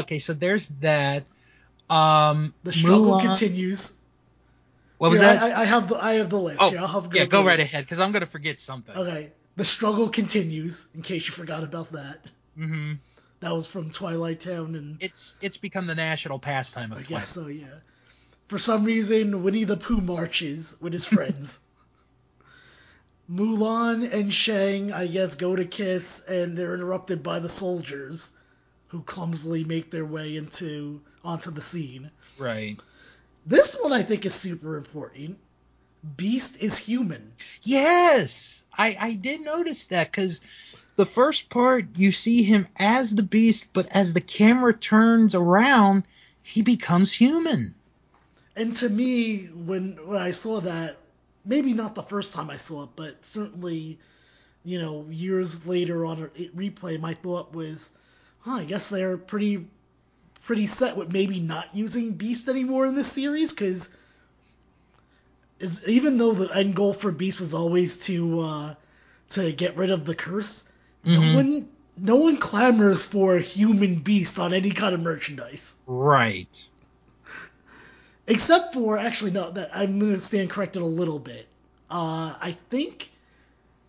Okay, 0.04 0.20
so 0.20 0.34
there's 0.34 0.68
that. 0.82 1.24
Um, 1.90 2.54
The 2.64 2.74
struggle 2.74 3.14
Mulan- 3.14 3.22
continues. 3.28 3.98
What 4.98 5.12
was 5.12 5.22
Here, 5.22 5.30
that? 5.34 5.42
I, 5.44 5.62
I 5.62 5.66
have 5.66 5.88
the 5.88 5.96
I 5.96 6.14
have 6.16 6.30
the 6.30 6.40
list. 6.40 6.60
oh, 6.62 6.72
Here, 6.72 6.80
I'll 6.80 6.88
have 6.88 7.16
yeah, 7.16 7.24
go 7.26 7.46
right 7.46 7.60
ahead 7.60 7.86
because 7.86 8.00
I'm 8.02 8.12
gonna 8.12 8.26
forget 8.26 8.60
something. 8.60 8.96
Okay. 8.96 9.32
The 9.56 9.64
struggle 9.66 10.10
continues. 10.10 10.88
In 10.94 11.02
case 11.02 11.26
you 11.28 11.34
forgot 11.34 11.64
about 11.64 11.94
that, 11.94 12.20
Mm-hmm. 12.60 12.94
that 13.40 13.54
was 13.54 13.66
from 13.66 13.92
Twilight 13.92 14.42
Town, 14.42 14.76
and 14.76 14.98
It's 15.02 15.34
it's 15.42 15.56
become 15.56 15.88
the 15.88 15.96
national 15.96 16.40
pastime 16.40 16.92
of 16.92 16.98
I 16.98 17.02
Twilight. 17.04 17.08
guess 17.22 17.28
so. 17.30 17.48
Yeah. 17.48 17.68
For 18.48 18.60
some 18.60 18.84
reason, 18.84 19.42
Winnie 19.44 19.64
the 19.64 19.78
Pooh 19.78 20.02
marches 20.02 20.76
with 20.82 20.92
his 20.92 21.06
friends. 21.06 21.62
Mulan 23.30 24.12
and 24.12 24.34
Shang, 24.34 24.92
I 24.92 25.08
guess, 25.08 25.36
go 25.36 25.56
to 25.56 25.66
kiss, 25.66 26.22
and 26.28 26.58
they're 26.58 26.74
interrupted 26.74 27.24
by 27.24 27.40
the 27.40 27.50
soldiers, 27.50 28.32
who 28.88 29.02
clumsily 29.02 29.64
make 29.64 29.90
their 29.90 30.06
way 30.06 30.36
into 30.36 31.02
onto 31.24 31.52
the 31.52 31.62
scene. 31.62 32.12
Right. 32.38 32.78
This 33.46 33.78
one 33.80 33.94
I 33.94 34.04
think 34.04 34.26
is 34.26 34.34
super 34.34 34.78
important. 34.78 35.40
Beast 36.18 36.62
is 36.62 36.78
human. 36.78 37.32
Yes, 37.64 38.64
I 38.76 38.96
I 39.00 39.14
did 39.14 39.42
notice 39.42 39.88
that 39.88 40.12
because 40.12 40.42
the 40.96 41.06
first 41.06 41.50
part 41.50 41.86
you 41.98 42.12
see 42.12 42.44
him 42.44 42.68
as 42.78 43.16
the 43.16 43.24
beast, 43.24 43.68
but 43.72 43.88
as 43.96 44.14
the 44.14 44.22
camera 44.22 44.74
turns 44.74 45.36
around, 45.36 46.04
he 46.44 46.64
becomes 46.64 47.14
human. 47.14 47.76
And 48.56 48.74
to 48.76 48.90
me, 48.90 49.46
when 49.46 49.98
when 50.06 50.22
I 50.22 50.32
saw 50.32 50.60
that, 50.62 50.98
maybe 51.46 51.74
not 51.74 51.96
the 51.96 52.04
first 52.04 52.34
time 52.34 52.50
I 52.50 52.58
saw 52.58 52.84
it, 52.84 52.90
but 52.96 53.26
certainly, 53.26 54.00
you 54.64 54.80
know, 54.80 55.06
years 55.10 55.66
later 55.66 56.06
on 56.06 56.24
a 56.24 56.28
replay, 56.50 57.00
my 57.00 57.14
thought 57.14 57.54
was, 57.54 57.92
huh, 58.42 58.58
I 58.60 58.64
guess 58.66 58.90
they're 58.90 59.18
pretty 59.18 59.68
pretty 60.44 60.66
set 60.66 60.98
with 60.98 61.12
maybe 61.12 61.40
not 61.40 61.76
using 61.76 62.14
Beast 62.14 62.50
anymore 62.50 62.86
in 62.88 62.96
this 62.96 63.12
series, 63.12 63.52
because 63.52 63.96
is 65.60 65.88
even 65.88 66.18
though 66.18 66.34
the 66.34 66.56
end 66.58 66.76
goal 66.76 66.94
for 66.94 67.12
Beast 67.12 67.40
was 67.40 67.54
always 67.54 68.06
to 68.06 68.40
uh, 68.40 68.76
to 69.30 69.52
get 69.52 69.78
rid 69.78 69.92
of 69.92 70.06
the 70.06 70.16
curse, 70.16 70.68
Mhm. 71.06 71.14
no 71.14 71.36
one 71.36 71.70
no 71.98 72.16
one 72.16 72.38
clamors 72.38 73.06
for 73.06 73.38
human 73.38 73.96
Beast 73.96 74.40
on 74.40 74.54
any 74.54 74.72
kind 74.72 74.96
of 74.96 75.02
merchandise. 75.02 75.78
Right. 75.86 76.68
Except 78.32 78.74
for 78.74 78.98
actually 78.98 79.32
no, 79.32 79.52
that 79.52 79.70
I'm 79.74 80.00
gonna 80.00 80.20
stand 80.20 80.50
corrected 80.50 80.82
a 80.82 80.86
little 80.86 81.20
bit. 81.20 81.48
Uh, 81.90 82.34
I 82.42 82.58
think 82.70 83.10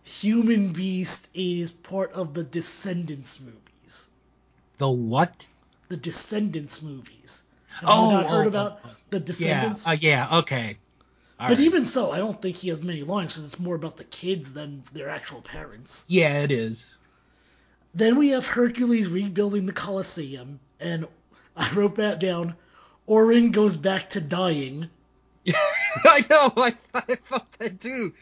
Human 0.03 0.73
Beast 0.73 1.29
is 1.33 1.71
part 1.71 2.11
of 2.13 2.33
the 2.33 2.43
Descendants 2.43 3.39
movies. 3.39 4.09
The 4.77 4.89
what? 4.89 5.47
The 5.89 5.97
Descendants 5.97 6.81
movies. 6.81 7.43
Have 7.67 7.89
Oh, 7.89 8.09
you 8.09 8.17
not 8.17 8.25
heard 8.27 8.45
oh, 8.45 8.47
about 8.49 8.79
oh, 8.85 8.89
the 9.09 9.17
Yeah. 9.19 9.23
Descendants? 9.23 9.87
Uh, 9.87 9.95
yeah. 9.99 10.27
Okay. 10.39 10.77
All 11.39 11.47
but 11.49 11.57
right. 11.57 11.65
even 11.65 11.85
so, 11.85 12.11
I 12.11 12.17
don't 12.17 12.41
think 12.41 12.57
he 12.57 12.69
has 12.69 12.83
many 12.83 13.01
lines 13.03 13.33
because 13.33 13.45
it's 13.45 13.59
more 13.59 13.75
about 13.75 13.97
the 13.97 14.03
kids 14.03 14.53
than 14.53 14.83
their 14.93 15.09
actual 15.09 15.41
parents. 15.41 16.05
yeah, 16.07 16.43
it 16.43 16.51
is. 16.51 16.97
Then 17.95 18.17
we 18.17 18.29
have 18.29 18.45
Hercules 18.45 19.09
rebuilding 19.09 19.65
the 19.65 19.73
Colosseum, 19.73 20.59
and 20.79 21.07
I 21.55 21.71
wrote 21.73 21.95
that 21.95 22.19
down. 22.19 22.55
Auron 23.07 23.51
goes 23.51 23.77
back 23.77 24.09
to 24.11 24.21
dying. 24.21 24.89
I 25.47 26.21
know. 26.29 26.51
I, 26.57 26.73
I 26.93 27.15
felt 27.15 27.51
that 27.59 27.79
too. 27.79 28.13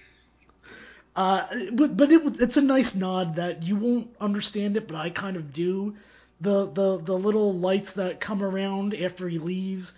Uh, 1.16 1.46
but 1.74 1.96
but 1.98 2.12
it, 2.12 2.22
it's 2.42 2.58
a 2.58 2.62
nice 2.62 2.96
nod 2.96 3.36
that 3.36 3.64
you 3.64 3.76
won't 3.76 4.10
understand 4.20 4.78
it, 4.78 4.88
but 4.88 4.96
I 4.98 5.10
kind 5.10 5.38
of 5.38 5.52
do. 5.54 5.96
The 6.40 6.66
the 6.72 6.98
the 6.98 7.14
little 7.18 7.54
lights 7.54 7.94
that 7.94 8.20
come 8.20 8.42
around 8.42 8.96
after 8.96 9.28
he 9.28 9.38
leaves, 9.38 9.98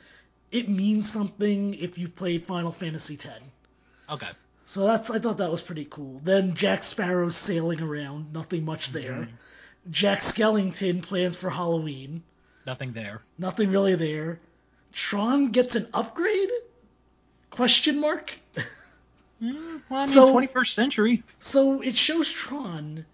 it 0.52 0.68
means 0.68 1.10
something 1.12 1.76
if 1.76 1.98
you've 1.98 2.16
played 2.16 2.44
Final 2.44 2.72
Fantasy 2.72 3.14
X. 3.14 3.30
Okay. 4.10 4.28
So 4.66 4.86
that's 4.86 5.10
I 5.12 5.20
thought 5.20 5.38
that 5.38 5.52
was 5.52 5.62
pretty 5.62 5.86
cool. 5.86 6.20
Then 6.24 6.56
Jack 6.56 6.84
Sparrow 6.84 7.30
sailing 7.30 7.82
around, 7.82 8.34
nothing 8.34 8.66
much 8.66 8.90
there. 8.90 9.30
Jack 9.92 10.20
Skellington 10.20 11.04
plans 11.04 11.38
for 11.38 11.50
Halloween, 11.50 12.24
Nothing 12.66 12.94
there. 12.94 13.22
nothing 13.38 13.72
really 13.72 13.96
there. 13.96 14.40
Tron 14.94 15.50
gets 15.50 15.76
an 15.76 15.88
upgrade? 15.94 16.50
Question 17.50 18.00
mark. 18.00 18.34
Mm, 19.42 19.82
well, 19.90 20.00
I 20.00 20.04
mean, 20.04 20.08
So- 20.08 20.34
21st 20.34 20.68
century. 20.74 21.24
So 21.40 21.82
it 21.82 21.98
shows 21.98 22.32
Tron, 22.32 23.06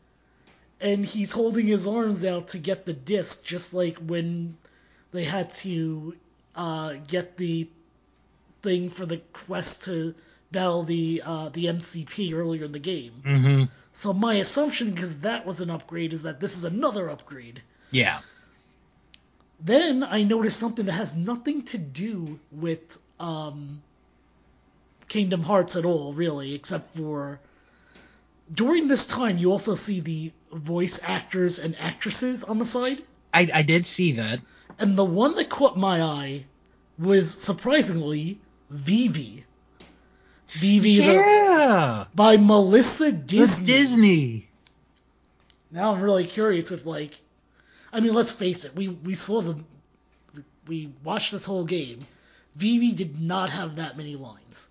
and 0.80 1.04
he's 1.04 1.32
holding 1.32 1.66
his 1.66 1.88
arms 1.88 2.24
out 2.24 2.50
to 2.50 2.60
get 2.60 2.86
the 2.86 2.94
disc, 2.94 3.44
just 3.44 3.74
like 3.74 3.98
when 3.98 4.56
they 5.12 5.24
had 5.24 5.50
to 5.52 6.16
uh, 6.56 6.94
get 7.08 7.36
the 7.38 7.68
thing 8.62 8.92
for 8.92 9.08
the 9.08 9.18
quest 9.34 9.86
to 9.86 10.14
battle 10.52 10.84
the 10.84 11.24
uh, 11.26 11.50
the 11.50 11.66
MCP 11.66 12.34
earlier 12.34 12.66
in 12.66 12.74
the 12.74 12.80
game. 12.80 13.14
Mm-hmm. 13.26 13.64
So 13.94 14.14
my 14.14 14.36
assumption, 14.36 14.92
because 14.92 15.22
that 15.22 15.48
was 15.48 15.62
an 15.62 15.72
upgrade, 15.72 16.14
is 16.14 16.24
that 16.24 16.40
this 16.40 16.56
is 16.58 16.64
another 16.64 17.10
upgrade. 17.10 17.64
Yeah. 17.90 18.20
Then 19.62 20.04
I 20.04 20.24
noticed 20.24 20.60
something 20.60 20.86
that 20.86 20.94
has 20.94 21.16
nothing 21.16 21.64
to 21.64 21.78
do 21.78 22.40
with 22.52 22.98
um, 23.20 23.82
Kingdom 25.08 25.44
Hearts 25.44 25.76
at 25.76 25.86
all, 25.86 26.14
really, 26.14 26.56
except 26.56 26.96
for 26.96 27.40
during 28.52 28.88
this 28.88 29.06
time 29.06 29.38
you 29.38 29.52
also 29.52 29.76
see 29.76 30.00
the 30.00 30.32
voice 30.52 31.02
actors 31.04 31.60
and 31.60 31.76
actresses 31.80 32.44
on 32.44 32.58
the 32.58 32.66
side. 32.66 33.04
I, 33.34 33.50
I 33.54 33.62
did 33.62 33.86
see 33.86 34.14
that. 34.14 34.40
And 34.80 34.96
the 34.96 35.06
one 35.06 35.36
that 35.36 35.50
caught 35.50 35.78
my 35.78 36.02
eye 36.02 36.46
was 36.98 37.32
surprisingly 37.32 38.40
Vivi. 38.70 39.46
Vivi 40.48 40.98
the, 40.98 41.14
yeah, 41.14 42.06
by 42.16 42.38
Melissa 42.38 43.12
Disney. 43.12 43.66
the 43.66 43.72
Disney. 43.72 44.50
Now 45.72 45.92
I'm 45.92 46.02
really 46.02 46.26
curious 46.26 46.72
if 46.72 46.86
like, 46.86 47.20
I 47.92 48.00
mean, 48.00 48.14
let's 48.14 48.32
face 48.32 48.66
it, 48.66 48.76
we 48.76 48.88
we 48.88 49.16
saw 49.16 49.42
the, 49.42 49.64
we 50.68 50.92
watched 51.04 51.32
this 51.32 51.46
whole 51.46 51.66
game. 51.66 52.00
Vivi 52.56 52.92
did 52.92 53.22
not 53.22 53.50
have 53.50 53.78
that 53.78 53.98
many 53.98 54.16
lines. 54.16 54.70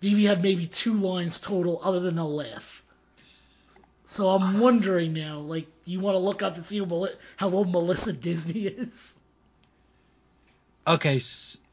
Vivi 0.00 0.24
had 0.24 0.42
maybe 0.42 0.66
two 0.66 0.94
lines 0.94 1.40
total, 1.40 1.80
other 1.82 2.00
than 2.00 2.18
a 2.18 2.26
laugh. 2.26 2.82
So 4.04 4.28
I'm 4.28 4.60
wondering 4.60 5.14
now, 5.14 5.38
like, 5.38 5.66
you 5.86 5.98
want 6.00 6.14
to 6.14 6.18
look 6.18 6.42
up 6.42 6.56
and 6.56 6.64
see 6.64 6.78
how 7.36 7.50
old 7.50 7.72
Melissa 7.72 8.12
Disney 8.12 8.66
is? 8.66 9.16
Okay, 10.86 11.18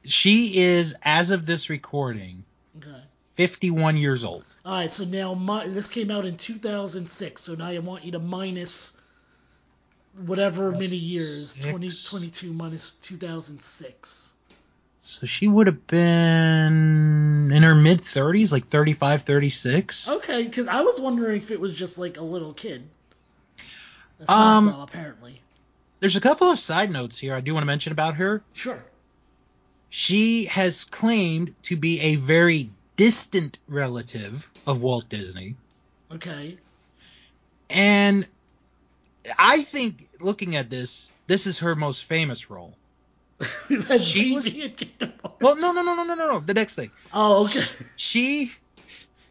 she 0.06 0.60
is 0.60 0.96
as 1.04 1.32
of 1.32 1.46
this 1.46 1.70
recording 1.70 2.46
Okay. 2.78 3.02
51 3.34 3.98
years 3.98 4.24
old. 4.24 4.46
All 4.66 4.74
right, 4.74 4.92
so 4.92 5.04
now 5.04 5.34
my, 5.34 5.68
this 5.68 5.88
came 5.88 6.12
out 6.12 6.26
in 6.26 6.38
2006, 6.38 7.42
so 7.42 7.56
now 7.56 7.68
I 7.68 7.80
want 7.80 8.06
you 8.06 8.12
to 8.14 8.20
minus 8.20 8.98
whatever 10.26 10.72
many 10.72 10.96
years, 10.96 11.52
Six. 11.52 11.66
2022 11.66 12.54
minus 12.54 12.94
2006. 12.94 14.34
So 15.04 15.26
she 15.26 15.48
would 15.48 15.68
have 15.68 15.88
been 15.88 17.52
in 17.52 17.64
her 17.64 17.74
mid 17.74 18.00
30s, 18.00 18.52
like 18.52 18.68
35, 18.68 19.24
36. 19.24 20.10
Okay, 20.10 20.44
because 20.44 20.68
I 20.68 20.82
was 20.82 21.00
wondering 21.00 21.38
if 21.38 21.50
it 21.52 21.60
was 21.60 21.74
just 21.74 21.98
like 21.98 22.18
a 22.18 22.24
little 22.24 22.54
kid. 22.54 22.88
That's 24.20 24.32
Um, 24.32 24.68
though, 24.68 24.82
apparently. 24.82 25.42
There's 26.00 26.16
a 26.16 26.22
couple 26.22 26.50
of 26.50 26.60
side 26.60 26.92
notes 26.92 27.18
here 27.18 27.34
I 27.34 27.42
do 27.42 27.54
want 27.54 27.64
to 27.64 27.68
mention 27.68 27.92
about 27.92 28.16
her. 28.16 28.44
Sure. 28.54 28.84
She 29.90 30.46
has 30.46 30.86
claimed 30.86 31.54
to 31.64 31.76
be 31.76 32.00
a 32.00 32.16
very 32.16 32.70
distant 32.96 33.58
relative 33.68 34.50
of 34.68 34.82
Walt 34.82 35.10
Disney. 35.10 35.56
Okay. 36.12 36.58
And 37.70 38.28
I 39.38 39.62
think 39.62 40.08
looking 40.20 40.56
at 40.56 40.70
this, 40.70 41.12
this 41.28 41.46
is 41.48 41.60
her 41.60 41.76
most 41.76 42.06
famous 42.06 42.50
role. 42.50 42.76
She 44.00 44.34
was- 44.34 44.48
Vivi 44.48 44.64
and 44.66 44.78
Kingdom 44.78 45.14
Hearts. 45.24 45.38
Well, 45.42 45.56
no, 45.58 45.72
no, 45.74 45.82
no, 45.84 45.96
no, 45.96 46.04
no, 46.04 46.16
no, 46.16 46.28
no. 46.34 46.40
The 46.40 46.54
next 46.54 46.76
thing. 46.76 46.92
Oh, 47.14 47.44
okay. 47.46 47.62
She 47.96 48.52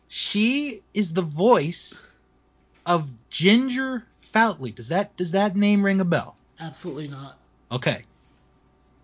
she 0.09 0.83
is 0.95 1.13
the 1.13 1.23
voice 1.23 2.01
of 2.85 3.11
Ginger 3.31 4.05
Foutley. 4.33 4.75
Does 4.75 4.89
that 4.89 5.17
does 5.17 5.33
that 5.33 5.55
name 5.57 5.85
ring 5.85 6.01
a 6.01 6.05
bell? 6.05 6.37
Absolutely 6.59 7.09
not. 7.09 7.39
Okay. 7.71 8.03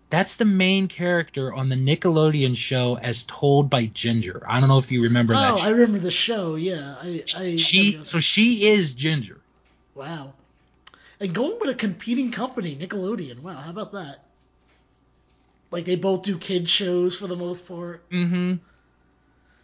That's 0.09 0.35
the 0.37 0.45
main 0.45 0.87
character 0.87 1.53
on 1.53 1.67
the 1.69 1.75
Nickelodeon 1.75 2.55
show 2.55 2.97
as 3.01 3.23
told 3.23 3.69
by 3.69 3.87
Ginger. 3.87 4.41
I 4.47 4.59
don't 4.61 4.69
know 4.69 4.77
if 4.77 4.89
you 4.91 5.03
remember 5.03 5.33
that. 5.33 5.53
Oh, 5.53 5.57
I 5.65 5.69
remember 5.71 5.99
the 5.99 6.11
show. 6.11 6.55
Yeah, 6.55 6.95
I. 7.01 7.23
I 7.37 7.55
she 7.55 7.99
so 8.03 8.19
she 8.21 8.65
is 8.67 8.93
Ginger. 8.93 9.39
Wow. 9.95 10.33
And 11.19 11.33
going 11.33 11.57
with 11.59 11.69
a 11.69 11.75
competing 11.75 12.31
company, 12.31 12.75
Nickelodeon. 12.75 13.41
Wow, 13.41 13.55
how 13.55 13.71
about 13.71 13.93
that? 13.93 14.23
Like 15.71 15.85
they 15.85 15.95
both 15.95 16.23
do 16.23 16.37
kid 16.37 16.69
shows 16.69 17.17
for 17.17 17.27
the 17.27 17.35
most 17.35 17.67
part. 17.67 18.07
Mm-hmm. 18.09 18.55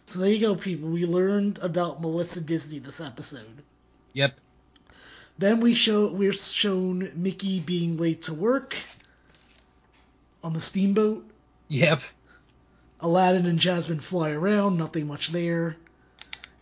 So 0.06 0.18
there 0.18 0.28
you 0.28 0.40
go, 0.40 0.54
people. 0.54 0.90
We 0.90 1.06
learned 1.06 1.58
about 1.60 2.00
Melissa 2.00 2.44
Disney 2.44 2.78
this 2.78 3.00
episode. 3.00 3.62
Yep. 4.12 4.34
Then 5.38 5.60
we 5.60 5.74
show 5.74 6.12
we're 6.12 6.32
shown 6.32 7.10
Mickey 7.16 7.60
being 7.60 7.96
late 7.96 8.22
to 8.22 8.34
work 8.34 8.76
on 10.42 10.52
the 10.52 10.60
steamboat. 10.60 11.24
Yep. 11.68 12.00
Aladdin 13.00 13.46
and 13.46 13.58
Jasmine 13.58 14.00
fly 14.00 14.30
around, 14.30 14.76
nothing 14.76 15.06
much 15.06 15.28
there. 15.28 15.76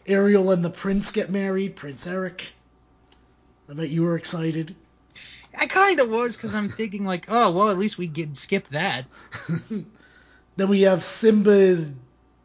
Ariel 0.07 0.50
and 0.50 0.64
the 0.64 0.70
prince 0.70 1.12
get 1.12 1.31
married, 1.31 1.76
Prince 1.76 2.07
Eric. 2.07 2.52
I 3.68 3.74
bet 3.74 3.90
you 3.90 4.02
were 4.02 4.16
excited. 4.16 4.74
I 5.59 5.67
kind 5.67 6.01
of 6.01 6.09
was 6.11 6.37
because 6.37 6.55
I'm 6.55 6.69
thinking 6.69 7.05
like, 7.05 7.27
oh 7.29 7.53
well, 7.53 7.71
at 7.71 7.79
least 7.79 7.99
we 7.99 8.07
get 8.07 8.37
skip 8.37 8.67
that. 8.69 9.05
Then 10.57 10.69
we 10.69 10.83
have 10.83 11.03
Simba's 11.03 11.95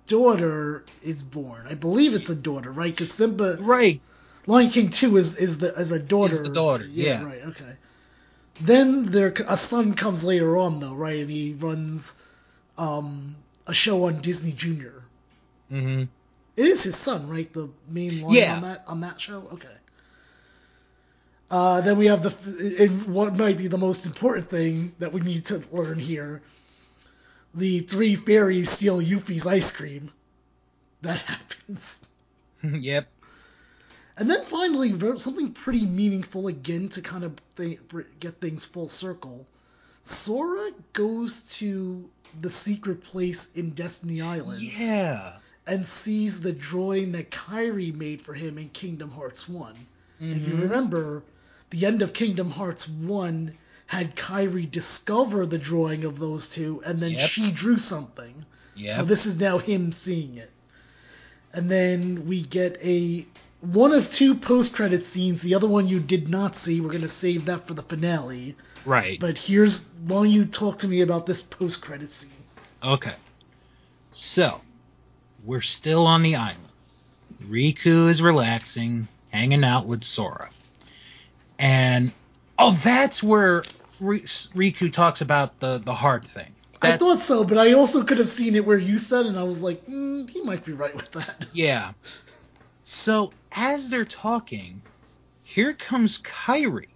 daughter 0.06 0.84
is 1.04 1.24
born. 1.24 1.62
I 1.70 1.74
believe 1.74 2.14
it's 2.14 2.30
a 2.30 2.36
daughter, 2.36 2.72
right? 2.72 2.92
Because 2.94 3.12
Simba, 3.12 3.58
Right. 3.60 4.00
Lion 4.46 4.70
King 4.70 4.90
Two 4.90 5.18
is 5.18 5.36
is 5.38 5.58
the 5.58 5.68
is 5.74 5.92
a 5.92 6.00
daughter. 6.00 6.34
Is 6.34 6.42
the 6.44 6.50
daughter, 6.50 6.86
yeah. 6.86 7.22
Right. 7.24 7.42
Okay. 7.48 7.74
Then 8.62 9.04
there 9.04 9.34
a 9.48 9.58
son 9.58 9.94
comes 9.94 10.24
later 10.24 10.58
on 10.58 10.80
though, 10.80 10.96
right? 10.96 11.20
And 11.20 11.30
he 11.30 11.54
runs 11.60 12.16
um, 12.78 13.36
a 13.68 13.74
show 13.74 14.06
on 14.06 14.22
Disney 14.22 14.54
Junior. 14.54 15.04
Mm-hmm. 15.72 16.04
It 16.56 16.66
is 16.66 16.84
his 16.84 16.96
son, 16.96 17.30
right? 17.30 17.52
The 17.54 17.70
main 17.90 18.22
line 18.22 18.36
Yeah. 18.36 18.56
on 18.56 18.62
that 18.62 18.84
on 18.88 19.02
that 19.02 19.20
show. 19.20 19.48
Okay. 19.54 19.68
Uh, 21.50 21.82
then 21.82 21.98
we 21.98 22.08
have 22.08 22.24
the 22.24 22.88
what 23.08 23.36
might 23.38 23.58
be 23.58 23.68
the 23.68 23.78
most 23.78 24.06
important 24.06 24.50
thing 24.50 24.94
that 25.00 25.14
we 25.14 25.22
need 25.22 25.46
to 25.46 25.62
learn 25.72 25.98
here. 25.98 26.42
The 27.56 27.80
three 27.80 28.16
fairies 28.16 28.70
steal 28.70 29.00
Yuffie's 29.00 29.48
ice 29.48 29.72
cream. 29.72 30.12
That 31.02 31.18
happens. 31.22 32.08
yep. 32.64 33.08
And 34.18 34.30
then 34.30 34.44
finally, 34.46 34.92
something 35.18 35.54
pretty 35.54 35.86
meaningful 35.86 36.48
again 36.48 36.90
to 36.90 37.02
kind 37.02 37.24
of 37.24 37.40
th- 37.56 37.80
get 38.20 38.42
things 38.42 38.66
full 38.66 38.90
circle. 38.90 39.46
Sora 40.02 40.72
goes 40.94 41.58
to 41.60 42.10
the 42.42 42.50
secret 42.50 43.04
place 43.04 43.56
in 43.56 43.72
Destiny 43.72 44.22
Islands 44.22 44.86
Yeah. 44.86 45.34
and 45.68 45.86
sees 45.86 46.42
the 46.42 46.52
drawing 46.52 47.12
that 47.14 47.30
Kairi 47.30 47.96
made 47.96 48.22
for 48.22 48.34
him 48.34 48.58
in 48.58 48.70
Kingdom 48.70 49.12
Hearts 49.12 49.48
one. 49.48 49.76
If 50.20 50.48
you 50.48 50.56
Mhm. 50.56 50.62
remember, 50.64 51.24
the 51.70 51.86
end 51.86 52.02
of 52.02 52.14
Kingdom 52.14 52.52
Hearts 52.52 52.88
1 52.88 53.54
had 53.88 54.16
Kairi 54.16 54.70
discover 54.70 55.46
the 55.46 55.58
drawing 55.58 56.04
of 56.04 56.20
those 56.20 56.50
two, 56.50 56.82
and 56.86 57.02
then 57.02 57.12
Yep. 57.12 57.30
she 57.30 57.52
drew 57.52 57.78
something. 57.78 58.46
Yep. 58.76 58.94
So 58.96 59.04
this 59.06 59.26
is 59.26 59.40
now 59.40 59.58
him 59.58 59.92
seeing 59.92 60.38
it. 60.38 60.52
And 61.54 61.72
then 61.72 62.28
we 62.28 62.42
get 62.42 62.78
a 62.84 63.26
one 63.62 63.92
of 63.92 64.08
two 64.08 64.36
post-credit 64.36 65.04
scenes. 65.04 65.42
The 65.42 65.56
other 65.56 65.68
one 65.68 65.88
you 65.88 66.00
did 66.00 66.30
not 66.30 66.56
see. 66.56 66.80
We're 66.80 66.92
gonna 66.92 67.08
save 67.08 67.46
that 67.46 67.66
for 67.66 67.74
the 67.74 67.82
finale. 67.82 68.56
right. 68.86 69.20
But 69.20 69.38
here's 69.38 69.90
why 70.06 70.18
don't 70.24 70.30
you 70.30 70.46
talk 70.46 70.80
to 70.80 70.88
me 70.88 71.02
about 71.02 71.26
this 71.26 71.42
post-credit 71.42 72.12
scene? 72.12 72.32
Okay. 72.84 73.14
So, 74.12 74.62
we're 75.44 75.62
still 75.62 76.06
on 76.06 76.22
the 76.24 76.36
island. 76.36 76.60
Riku 77.44 78.10
is 78.10 78.22
relaxing, 78.22 79.08
hanging 79.32 79.64
out 79.64 79.88
with 79.88 80.04
Sora. 80.04 80.50
And, 81.60 82.12
oh, 82.58 82.72
that's 82.84 83.24
where 83.24 83.64
Riku 84.00 84.92
talks 84.92 85.22
about 85.22 85.60
the, 85.60 85.80
the 85.80 85.94
heart 85.94 86.26
thing. 86.26 86.54
I 86.82 86.98
thought 86.98 87.20
so, 87.20 87.44
but 87.44 87.58
I 87.58 87.74
also 87.74 88.04
could 88.04 88.20
have 88.20 88.30
seen 88.30 88.56
it 88.56 88.66
where 88.66 88.78
you 88.78 88.98
said, 88.98 89.26
it, 89.26 89.30
and 89.30 89.40
I 89.40 89.44
was 89.44 89.64
like, 89.64 89.86
mm, 89.88 90.30
he 90.30 90.44
might 90.44 90.64
be 90.64 90.74
right 90.74 90.96
with 90.96 91.12
that. 91.12 91.48
Yeah. 91.54 91.92
So, 92.84 93.34
as 93.52 93.90
they're 93.90 94.06
talking, 94.06 94.82
here 95.44 95.74
comes 95.74 96.22
Kairi 96.22 96.88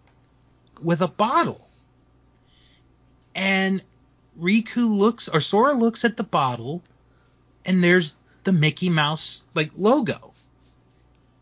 with 0.81 1.01
a 1.01 1.07
bottle. 1.07 1.67
And 3.35 3.81
Riku 4.39 4.87
looks, 4.87 5.27
or 5.27 5.41
Sora 5.41 5.73
looks 5.73 6.05
at 6.05 6.15
the 6.15 6.23
bottle, 6.23 6.83
and 7.65 7.83
there's 7.83 8.15
the 8.43 8.51
Mickey 8.51 8.89
Mouse, 8.89 9.43
like, 9.53 9.71
logo. 9.75 10.33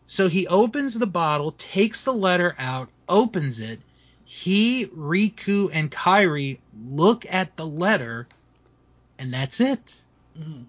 So 0.06 0.28
he 0.28 0.48
opens 0.48 0.98
the 0.98 1.06
bottle, 1.06 1.52
takes 1.52 2.04
the 2.04 2.12
letter 2.12 2.54
out, 2.58 2.88
opens 3.10 3.60
it. 3.60 3.80
He, 4.24 4.86
Riku, 4.86 5.70
and 5.74 5.90
Kairi 5.90 6.60
look 6.88 7.26
at 7.30 7.56
the 7.56 7.66
letter, 7.66 8.26
and 9.18 9.34
that's 9.34 9.60
it. 9.60 10.00
Mhm. 10.38 10.64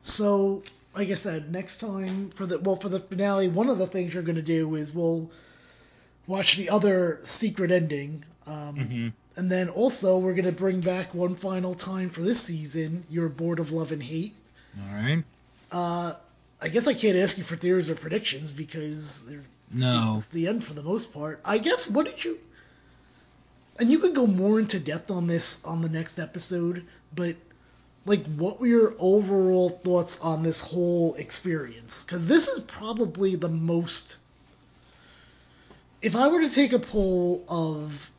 So, 0.00 0.62
like 0.94 1.08
I 1.10 1.14
said, 1.14 1.50
next 1.52 1.78
time 1.78 2.30
for 2.30 2.46
the 2.46 2.58
well 2.60 2.76
for 2.76 2.88
the 2.88 3.00
finale, 3.00 3.48
one 3.48 3.68
of 3.68 3.78
the 3.78 3.86
things 3.86 4.14
you're 4.14 4.22
gonna 4.22 4.42
do 4.42 4.74
is 4.74 4.94
we'll 4.94 5.30
watch 6.26 6.56
the 6.56 6.70
other 6.70 7.20
secret 7.22 7.70
ending, 7.70 8.24
um, 8.46 8.76
Mhm. 8.76 9.12
and 9.36 9.50
then 9.50 9.68
also 9.70 10.18
we're 10.18 10.34
gonna 10.34 10.52
bring 10.52 10.80
back 10.80 11.14
one 11.14 11.34
final 11.34 11.74
time 11.74 12.10
for 12.10 12.22
this 12.22 12.40
season. 12.40 13.04
Your 13.10 13.28
board 13.28 13.58
of 13.60 13.72
love 13.72 13.92
and 13.92 14.02
hate. 14.02 14.34
All 14.78 14.94
right. 14.94 15.24
Uh, 15.72 16.14
I 16.60 16.68
guess 16.68 16.88
I 16.88 16.94
can't 16.94 17.16
ask 17.16 17.38
you 17.38 17.44
for 17.44 17.56
theories 17.56 17.88
or 17.90 17.94
predictions 17.94 18.50
because 18.52 19.24
they're, 19.26 19.42
the- 19.70 19.86
No. 19.86 20.14
it's 20.18 20.28
the 20.28 20.48
end 20.48 20.64
for 20.64 20.74
the 20.74 20.82
most 20.82 21.12
part. 21.14 21.40
I 21.44 21.58
guess 21.58 21.88
what 21.88 22.06
did 22.06 22.24
you? 22.24 22.38
And 23.78 23.88
you 23.88 23.98
could 24.00 24.14
go 24.14 24.26
more 24.26 24.58
into 24.58 24.80
depth 24.80 25.10
on 25.12 25.28
this 25.28 25.64
on 25.64 25.82
the 25.82 25.88
next 25.88 26.18
episode, 26.18 26.84
but 27.14 27.36
like, 28.06 28.24
what 28.36 28.58
were 28.58 28.66
your 28.66 28.94
overall 28.98 29.68
thoughts 29.70 30.20
on 30.20 30.42
this 30.42 30.60
whole 30.60 31.14
experience? 31.14 32.04
Because 32.04 32.26
this 32.26 32.48
is 32.48 32.58
probably 32.60 33.36
the 33.36 33.48
most 33.48 34.18
if 36.00 36.14
I 36.16 36.28
were 36.28 36.40
to 36.40 36.48
take 36.50 36.72
a 36.72 36.78
poll 36.78 37.44
of 37.48 38.10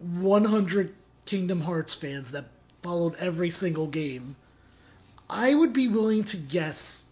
100 0.00 0.94
Kingdom 1.24 1.60
Hearts 1.60 1.94
fans 1.94 2.32
that 2.32 2.46
followed 2.82 3.14
every 3.18 3.50
single 3.50 3.86
game, 3.86 4.36
I 5.30 5.54
would 5.54 5.72
be 5.72 5.88
willing 5.88 6.24
to 6.24 6.36
guess 6.36 7.04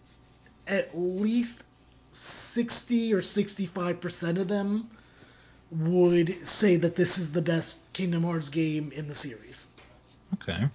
at 0.67 0.97
least 0.97 1.63
60 2.11 3.13
or 3.13 3.19
65% 3.19 4.39
of 4.39 4.47
them 4.47 4.89
would 5.71 6.47
say 6.47 6.77
that 6.77 6.95
this 6.95 7.17
is 7.17 7.31
the 7.31 7.41
best 7.41 7.79
Kingdom 7.93 8.23
Hearts 8.23 8.49
game 8.49 8.91
in 8.93 9.07
the 9.07 9.15
series. 9.15 9.69
Okay. 10.35 10.67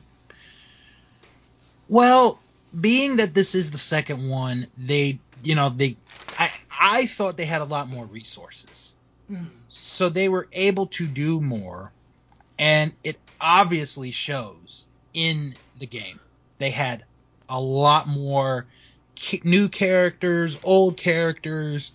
Well, 1.89 2.39
being 2.79 3.17
that 3.17 3.35
this 3.35 3.55
is 3.55 3.71
the 3.71 3.79
second 3.79 4.29
one, 4.29 4.67
they, 4.77 5.19
you 5.43 5.55
know, 5.55 5.69
they, 5.69 5.97
I, 6.39 6.51
I 6.79 7.07
thought 7.07 7.37
they 7.37 7.45
had 7.45 7.63
a 7.63 7.67
lot 7.67 7.89
more 7.89 8.05
resources. 8.05 8.95
Mm. 9.31 9.47
So 9.69 10.09
they 10.09 10.29
were 10.29 10.49
able 10.53 10.87
to 10.89 11.07
do 11.07 11.41
more, 11.41 11.93
and 12.59 12.93
it 13.03 13.19
obviously 13.41 14.11
shows 14.11 14.87
in 15.15 15.55
the 15.79 15.87
game. 15.87 16.21
They 16.59 16.71
had 16.71 17.05
a 17.49 17.61
lot 17.61 18.09
more 18.09 18.67
new 19.45 19.69
characters, 19.69 20.59
old 20.65 20.97
characters, 20.97 21.93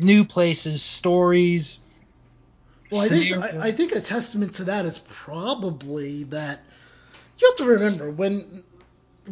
new 0.00 0.24
places, 0.24 0.82
stories. 0.82 1.78
Well, 2.90 3.02
I 3.02 3.08
think. 3.08 3.36
I, 3.36 3.66
I 3.68 3.72
think 3.72 3.92
a 3.92 4.00
testament 4.00 4.54
to 4.54 4.64
that 4.64 4.84
is 4.84 4.98
probably 4.98 6.24
that 6.24 6.60
you 7.38 7.48
have 7.48 7.56
to 7.56 7.64
remember 7.72 8.10
when 8.10 8.62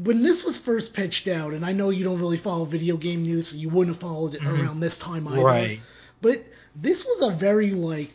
when 0.04 0.22
this 0.22 0.44
was 0.44 0.58
first 0.58 0.94
pitched 0.94 1.28
out, 1.28 1.52
and 1.52 1.64
I 1.64 1.72
know 1.72 1.90
you 1.90 2.04
don't 2.04 2.18
really 2.18 2.38
follow 2.38 2.64
video 2.64 2.96
game 2.96 3.22
news, 3.22 3.48
so 3.48 3.56
you 3.58 3.68
wouldn't 3.68 3.94
have 3.94 4.00
followed 4.00 4.34
it 4.34 4.40
Mhm. 4.40 4.60
around 4.62 4.80
this 4.80 4.98
time 4.98 5.28
either. 5.28 5.44
right. 5.44 5.80
But 6.22 6.44
this 6.74 7.04
was 7.04 7.28
a 7.28 7.32
very 7.36 7.72
like 7.72 8.10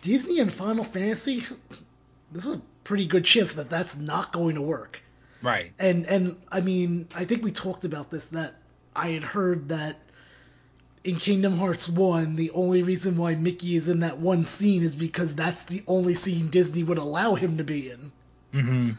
Disney 0.00 0.38
and 0.38 0.52
Final 0.52 0.84
Fantasy. 0.84 1.42
This 2.30 2.46
is 2.46 2.54
a 2.54 2.62
pretty 2.84 3.06
good 3.06 3.24
chance 3.24 3.54
that 3.54 3.68
that's 3.68 3.96
not 3.96 4.32
going 4.32 4.54
to 4.54 4.62
work. 4.62 5.02
Right. 5.42 5.72
And 5.78 6.06
and 6.06 6.36
I 6.50 6.60
mean, 6.60 7.08
I 7.14 7.24
think 7.24 7.44
we 7.44 7.50
talked 7.52 7.84
about 7.84 8.10
this 8.10 8.28
that 8.28 8.54
I 8.94 9.08
had 9.10 9.22
heard 9.24 9.68
that 9.68 9.96
in 11.04 11.16
Kingdom 11.16 11.56
Hearts 11.56 11.88
1, 11.88 12.36
the 12.36 12.50
only 12.50 12.82
reason 12.82 13.16
why 13.16 13.34
Mickey 13.34 13.76
is 13.76 13.88
in 13.88 14.00
that 14.00 14.18
one 14.18 14.44
scene 14.44 14.82
is 14.82 14.96
because 14.96 15.34
that's 15.34 15.64
the 15.64 15.82
only 15.86 16.14
scene 16.14 16.48
Disney 16.48 16.82
would 16.82 16.98
allow 16.98 17.34
him 17.34 17.58
to 17.58 17.64
be 17.64 17.90
in. 17.90 18.12
Mm-hmm. 18.52 18.90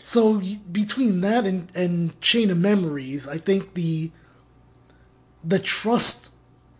So 0.00 0.42
between 0.70 1.22
that 1.22 1.46
and, 1.46 1.68
and 1.74 2.20
Chain 2.20 2.50
of 2.50 2.58
Memories, 2.58 3.28
I 3.28 3.38
think 3.38 3.74
the 3.74 4.10
the 5.44 5.58
trust 5.58 6.32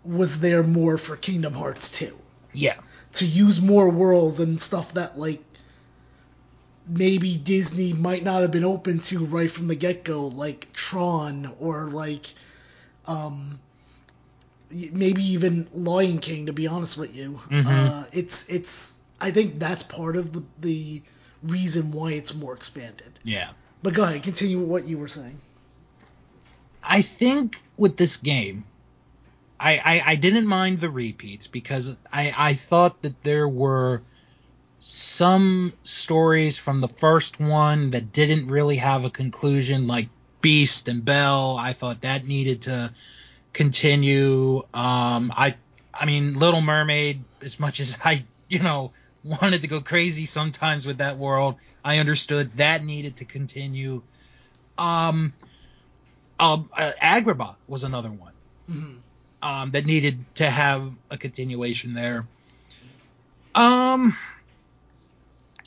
was 0.05 0.41
there 0.41 0.63
more 0.63 0.99
for 0.99 1.17
Kingdom 1.17 1.53
Hearts 1.55 1.99
2 1.99 2.15
Yeah. 2.53 2.75
to 3.15 3.25
use 3.27 3.63
more 3.63 3.89
worlds 3.89 4.41
and 4.41 4.61
stuff 4.61 4.95
that 4.95 5.19
like 5.19 5.43
maybe 6.87 7.37
Disney 7.37 7.93
might 7.93 8.23
not 8.23 8.43
have 8.43 8.51
been 8.51 8.65
open 8.65 8.99
to 9.01 9.25
right 9.25 9.51
from 9.51 9.69
the 9.69 9.75
get 9.75 10.05
go, 10.05 10.27
like 10.27 10.73
Tron 10.73 11.55
or 11.61 11.85
like 11.89 12.27
um 13.07 13.59
maybe 14.71 15.23
even 15.33 15.69
Lion 15.75 16.19
King. 16.19 16.47
To 16.47 16.53
be 16.53 16.67
honest 16.67 16.99
with 16.99 17.15
you, 17.15 17.41
Mhm. 17.49 17.67
uh, 17.67 18.07
it's 18.13 18.49
it's 18.49 18.99
I 19.21 19.31
think 19.31 19.59
that's 19.59 19.83
part 19.83 20.17
of 20.17 20.33
the 20.33 20.43
the 20.61 21.03
reason 21.43 21.93
why 21.93 22.13
it's 22.13 22.35
more 22.35 22.55
expanded. 22.55 23.19
Yeah. 23.23 23.51
But 23.83 23.95
go 23.95 24.05
ahead, 24.05 24.23
continue 24.23 24.59
with 24.59 24.69
what 24.69 24.85
you 24.89 24.99
were 24.99 25.09
saying. 25.09 25.39
I 26.83 27.03
think 27.03 27.63
with 27.77 27.97
this 27.97 28.17
game, 28.19 28.65
I, 29.61 29.81
I, 29.85 30.03
I 30.13 30.15
didn't 30.17 30.47
mind 30.47 30.81
the 30.81 30.91
repeats 30.91 31.47
because 31.47 31.99
I, 32.13 32.33
I 32.37 32.55
thought 32.55 33.03
that 33.03 33.23
there 33.23 33.49
were 33.49 34.03
some 34.87 35.73
stories 35.83 36.59
from 36.59 36.83
the 36.83 36.89
first 36.89 37.41
one 37.41 37.93
that 37.93 38.13
didn't 38.13 38.49
really 38.49 38.77
have 38.77 39.07
a 39.07 39.11
conclusion, 39.11 39.87
like 39.87 40.11
Beast 40.43 40.89
and 40.89 41.03
Belle. 41.03 41.57
I 41.59 41.73
thought 41.73 42.03
that 42.03 42.27
needed 42.27 42.63
to 42.63 42.93
continue. 43.55 44.59
Um, 44.75 45.33
I 45.35 45.55
I 45.99 46.05
mean, 46.05 46.35
Little 46.39 46.61
Mermaid, 46.61 47.23
as 47.41 47.59
much 47.59 47.81
as 47.81 47.99
I 48.05 48.25
you 48.51 48.59
know 48.59 48.93
wanted 49.25 49.63
to 49.63 49.69
go 49.69 49.81
crazy 49.81 50.27
sometimes 50.27 50.87
with 50.87 50.99
that 50.99 51.17
world, 51.17 51.55
I 51.83 51.97
understood 51.97 52.53
that 52.59 52.85
needed 52.85 53.17
to 53.17 53.25
continue. 53.25 54.03
Um, 54.77 55.33
um, 56.39 56.69
uh, 56.77 56.93
Agrabah 57.01 57.57
was 57.67 57.85
another 57.85 58.11
one 58.11 58.33
Mhm. 58.69 59.01
um, 59.41 59.71
that 59.71 59.87
needed 59.87 60.23
to 60.35 60.51
have 60.51 60.93
a 61.11 61.17
continuation 61.17 61.95
there. 61.95 62.27
Um, 63.55 64.15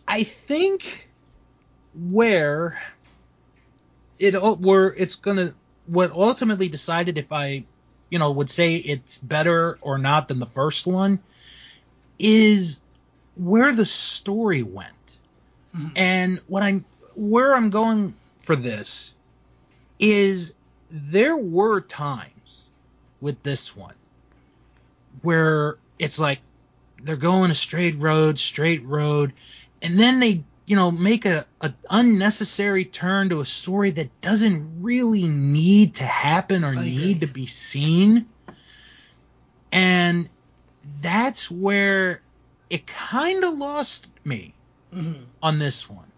I 0.08 0.24
think 0.24 1.08
where 1.94 2.82
it 4.20 4.34
where 4.60 4.94
it's 4.94 5.16
gonna 5.16 5.54
what 5.88 6.12
ultimately 6.12 6.70
decided 6.70 7.18
if 7.18 7.32
I, 7.32 7.64
you 8.10 8.20
know, 8.20 8.32
would 8.32 8.50
say 8.50 8.76
it's 8.76 9.18
better 9.18 9.78
or 9.82 9.98
not 9.98 10.28
than 10.28 10.40
the 10.40 10.46
first 10.46 10.88
one 10.88 11.20
is 12.20 12.80
where 13.36 13.74
the 13.74 13.86
story 13.86 14.64
went. 14.64 15.20
Mhm. 15.76 15.92
And 15.96 16.40
what 16.48 16.64
I'm 16.64 16.86
where 17.16 17.56
I'm 17.56 17.70
going 17.70 18.16
for 18.38 18.56
this 18.56 19.14
is 20.00 20.54
there 20.90 21.36
were 21.36 21.82
times 21.82 22.70
with 23.20 23.42
this 23.44 23.76
one 23.76 23.96
where 25.22 25.78
it's 26.00 26.20
like 26.20 26.40
they're 27.04 27.16
going 27.16 27.52
a 27.52 27.56
straight 27.56 27.96
road, 27.96 28.40
straight 28.40 28.84
road, 28.86 29.34
and 29.82 30.00
then 30.00 30.20
they, 30.20 30.44
you 30.66 30.76
know, 30.76 30.92
make 30.92 31.26
a, 31.26 31.46
a 31.62 31.74
unnecessary 31.90 32.84
turn 32.86 33.30
to 33.30 33.40
a 33.40 33.46
story 33.46 33.92
that 33.92 34.22
doesn't 34.22 34.82
really 34.82 35.28
need 35.28 35.96
to 35.96 36.04
happen 36.04 36.64
or 36.64 36.68
I 36.70 36.72
agree. 36.74 36.90
need 36.90 37.22
to 37.22 37.28
be 37.28 37.46
seen. 37.46 38.28
And 39.72 40.30
that's 41.02 41.50
where 41.52 42.22
it 42.70 42.88
kind 42.88 43.44
of 43.44 43.54
lost 43.54 44.10
me 44.24 44.54
Mhm. 44.94 45.24
on 45.42 45.60
this 45.60 45.90
one. 45.90 46.12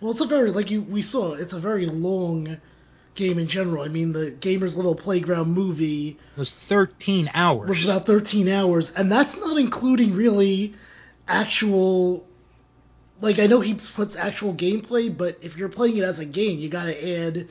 Well, 0.00 0.10
it's 0.10 0.20
a 0.20 0.26
very 0.26 0.50
like 0.50 0.70
you 0.70 0.82
we 0.82 1.02
saw. 1.02 1.32
It's 1.34 1.52
a 1.54 1.58
very 1.58 1.86
long 1.86 2.58
game 3.14 3.38
in 3.38 3.48
general. 3.48 3.82
I 3.82 3.88
mean, 3.88 4.12
the 4.12 4.30
Gamers 4.38 4.76
Little 4.76 4.94
Playground 4.94 5.52
movie 5.52 6.18
was 6.36 6.52
13 6.52 7.30
hours. 7.32 7.68
was 7.68 7.84
about 7.88 8.06
13 8.06 8.48
hours, 8.48 8.92
and 8.92 9.10
that's 9.10 9.38
not 9.38 9.56
including 9.56 10.14
really 10.14 10.74
actual. 11.26 12.26
Like 13.20 13.38
I 13.38 13.46
know 13.46 13.60
he 13.60 13.74
puts 13.74 14.16
actual 14.16 14.52
gameplay, 14.54 15.16
but 15.16 15.38
if 15.42 15.56
you're 15.56 15.68
playing 15.70 15.96
it 15.96 16.04
as 16.04 16.18
a 16.20 16.26
game, 16.26 16.58
you 16.58 16.68
got 16.68 16.84
to 16.84 17.26
add 17.26 17.48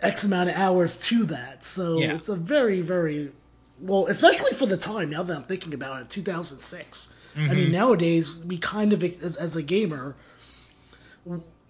X 0.00 0.24
amount 0.24 0.50
of 0.50 0.56
hours 0.56 0.98
to 1.08 1.24
that. 1.26 1.64
So 1.64 1.98
Yeah. 1.98 2.14
it's 2.14 2.28
a 2.28 2.36
very 2.36 2.80
very 2.80 3.32
well, 3.80 4.06
especially 4.06 4.52
for 4.52 4.66
the 4.66 4.76
time. 4.76 5.10
Now 5.10 5.24
that 5.24 5.36
I'm 5.36 5.42
thinking 5.42 5.74
about 5.74 6.02
it, 6.02 6.10
2006. 6.10 7.08
I 7.34 7.38
Mhm. 7.38 7.56
mean, 7.56 7.72
nowadays 7.72 8.36
we 8.38 8.58
kind 8.58 8.92
of 8.92 9.02
as, 9.02 9.36
as 9.36 9.56
a 9.56 9.62
gamer, 9.62 10.14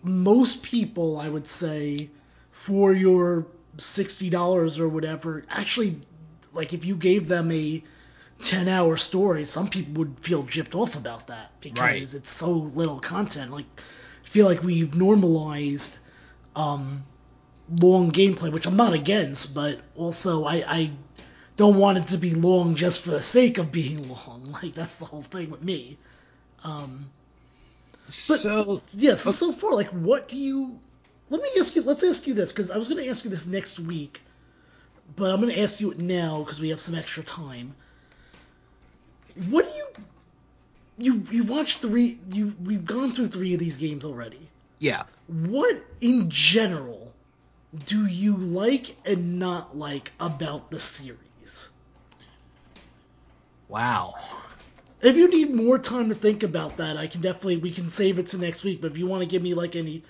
most 0.03 0.63
people 0.63 1.19
I 1.19 1.29
would 1.29 1.47
say 1.47 2.11
for 2.53 2.93
your 2.93 3.47
sixty 3.79 4.29
dollars 4.31 4.79
or 4.79 4.89
whatever, 4.89 5.45
actually, 5.49 5.97
like 6.53 6.75
if 6.75 6.85
you 6.85 6.95
gave 6.97 7.27
them 7.27 7.51
a 7.51 7.83
ten 8.45 8.69
hour 8.69 8.97
story, 8.97 9.45
some 9.45 9.69
people 9.69 9.95
would 10.05 10.21
feel 10.21 10.43
gypped 10.45 10.75
off 10.75 10.97
about 10.97 11.27
that 11.29 11.51
because 11.61 11.81
Right. 11.81 12.03
it's 12.03 12.31
so 12.31 12.51
little 12.53 13.01
content. 13.01 13.51
Like, 13.51 13.67
I 13.77 14.27
feel 14.29 14.47
like 14.47 14.63
we've 14.63 14.95
normalized 14.95 15.99
um, 16.55 17.03
long 17.81 18.11
gameplay, 18.13 18.53
which 18.53 18.67
I'm 18.67 18.77
not 18.77 18.93
against, 18.93 19.55
but 19.55 19.81
also 19.97 20.45
I, 20.45 20.65
I 20.67 20.91
don't 21.57 21.79
want 21.79 21.99
it 21.99 22.07
to 22.09 22.19
be 22.19 22.35
long 22.35 22.75
just 22.75 23.05
for 23.05 23.11
the 23.11 23.23
sake 23.23 23.59
of 23.59 23.73
being 23.73 24.09
long. 24.27 24.45
Like 24.63 24.75
that's 24.75 24.97
the 24.99 25.05
whole 25.07 25.23
thing 25.23 25.51
with 25.51 25.63
me. 25.63 25.97
Um, 26.63 27.01
but- 28.07 28.13
so 28.13 28.81
Yes. 28.97 29.23
So 29.23 29.53
far, 29.53 29.73
like, 29.73 29.89
what 29.89 30.29
do 30.29 30.37
you? 30.39 30.79
Let 31.31 31.41
me 31.43 31.49
ask 31.59 31.75
you. 31.75 31.83
Let's 31.83 32.05
ask 32.05 32.27
you 32.27 32.35
this 32.35 32.53
because 32.53 32.71
I 32.71 32.77
was 32.77 32.89
going 32.89 33.03
to 33.03 33.09
ask 33.09 33.25
you 33.25 33.31
this 33.31 33.47
next 33.47 33.81
week, 33.81 34.21
but 35.17 35.33
I'm 35.33 35.41
going 35.41 35.53
to 35.55 35.61
ask 35.61 35.81
you 35.81 35.91
it 35.91 35.99
now 35.99 36.41
because 36.41 36.61
we 36.61 36.69
have 36.69 36.81
some 36.81 36.95
extra 36.95 37.23
time. 37.23 37.75
What 39.49 39.65
do 39.65 39.71
you? 39.77 39.87
You 40.97 41.23
you 41.31 41.45
watched 41.45 41.79
three. 41.79 42.19
You 42.33 42.55
we've 42.65 42.85
gone 42.85 43.13
through 43.13 43.29
three 43.29 43.55
of 43.55 43.61
these 43.61 43.79
games 43.79 44.05
already. 44.05 44.39
yeah. 44.79 45.05
What 45.27 45.83
in 46.01 46.31
general 46.31 47.13
do 47.87 48.07
you 48.07 48.37
like 48.37 48.95
and 49.05 49.39
not 49.39 49.77
like 49.77 50.13
about 50.21 50.71
the 50.71 50.79
series? 50.79 51.73
Wow. 53.69 54.15
If 55.03 55.17
you 55.17 55.29
need 55.29 55.55
more 55.55 55.79
time 55.79 56.09
to 56.11 56.15
think 56.15 56.45
about 56.45 56.77
that, 56.79 56.97
I 56.97 57.09
can 57.09 57.21
definitely 57.21 57.57
we 57.59 57.73
can 57.73 57.91
save 57.91 58.19
it 58.19 58.29
to 58.29 58.39
next 58.39 58.65
week. 58.65 58.81
But 58.81 58.93
if 58.93 58.99
you 58.99 59.07
want 59.07 59.23
to 59.23 59.29
give 59.29 59.43
me 59.43 59.55
like 59.55 59.75
any 59.77 60.03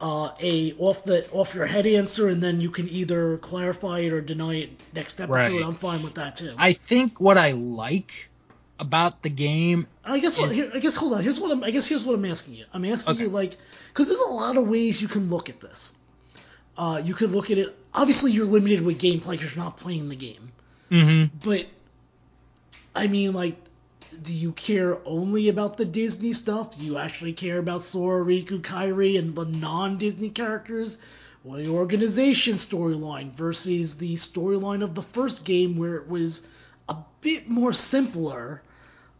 uh, 0.00 0.30
a 0.40 0.74
off 0.78 1.04
the 1.04 1.28
off 1.30 1.54
your 1.54 1.66
head 1.66 1.86
answer, 1.86 2.28
and 2.28 2.42
then 2.42 2.60
you 2.60 2.70
can 2.70 2.88
either 2.88 3.38
clarify 3.38 4.00
it 4.00 4.12
or 4.12 4.20
deny 4.20 4.56
it 4.56 4.70
next 4.92 5.20
episode. 5.20 5.52
Right. 5.60 5.64
I'm 5.64 5.76
fine 5.76 6.02
with 6.02 6.14
that 6.14 6.34
too. 6.34 6.54
I 6.58 6.72
think 6.72 7.20
what 7.20 7.38
I 7.38 7.52
like 7.52 8.28
about 8.82 9.22
the 9.22 9.30
game 9.30 9.86
I 10.04 10.18
guess 10.18 10.38
what, 10.38 10.50
is- 10.50 10.74
I 10.74 10.78
guess 10.80 10.96
hold 10.96 11.14
on. 11.14 11.22
Here's 11.22 11.40
what 11.40 11.50
I'm. 11.52 11.62
I 11.64 11.70
guess 11.70 11.88
here's 11.88 12.04
what 12.04 12.14
I'm 12.14 12.24
asking 12.24 12.54
you. 12.54 12.64
I'm 12.74 12.84
asking 12.84 13.14
Okay. 13.14 13.22
you 13.24 13.28
like 13.30 13.56
because 13.88 14.08
there's 14.08 14.20
a 14.20 14.32
lot 14.32 14.56
of 14.56 14.68
ways 14.68 15.00
you 15.00 15.08
can 15.08 15.30
look 15.30 15.48
at 15.48 15.60
this. 15.60 15.94
Uh, 16.76 17.00
you 17.04 17.14
could 17.14 17.30
look 17.30 17.50
at 17.50 17.58
it. 17.58 17.74
Obviously, 17.94 18.32
you're 18.32 18.46
limited 18.46 18.82
with 18.84 18.98
gameplay 18.98 19.32
because 19.32 19.54
you're 19.54 19.64
not 19.64 19.76
playing 19.76 20.08
the 20.08 20.16
game. 20.16 20.52
Mm-hmm. 20.90 21.36
But 21.44 21.66
I 22.94 23.06
mean, 23.06 23.32
like, 23.32 23.56
do 24.20 24.34
you 24.34 24.52
care 24.52 24.98
only 25.04 25.48
about 25.48 25.76
the 25.76 25.84
Disney 25.84 26.32
stuff? 26.32 26.76
Do 26.76 26.84
you 26.84 26.98
actually 26.98 27.32
care 27.34 27.58
about 27.58 27.80
Sora, 27.82 28.24
Riku, 28.24 28.60
Kairi, 28.60 29.18
and 29.18 29.34
the 29.34 29.44
non-Disney 29.44 30.30
characters? 30.30 30.98
Or 31.44 31.56
the 31.56 31.70
organization 31.70 32.54
storyline 32.54 33.32
versus 33.32 33.96
the 33.98 34.14
storyline 34.14 34.82
of 34.82 34.94
the 34.94 35.02
first 35.02 35.44
game, 35.44 35.76
where 35.76 35.96
it 35.96 36.08
was 36.08 36.46
a 36.88 36.96
bit 37.20 37.48
more 37.48 37.72
simpler. 37.72 38.62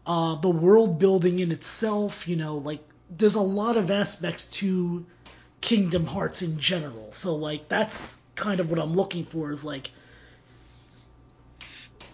Uh, 0.05 0.35
the 0.35 0.49
world 0.49 0.99
building 0.99 1.39
in 1.39 1.51
itself, 1.51 2.27
you 2.27 2.35
know, 2.35 2.57
like 2.57 2.81
there's 3.09 3.35
a 3.35 3.41
lot 3.41 3.77
of 3.77 3.89
aspects 3.89 4.47
to 4.47 5.05
Kingdom 5.61 6.05
Hearts 6.05 6.41
in 6.41 6.59
general. 6.59 7.11
So 7.11 7.35
like 7.35 7.69
that's 7.69 8.21
kind 8.35 8.59
of 8.59 8.69
what 8.69 8.79
I'm 8.79 8.93
looking 8.93 9.23
for 9.23 9.51
is 9.51 9.63
like 9.63 9.91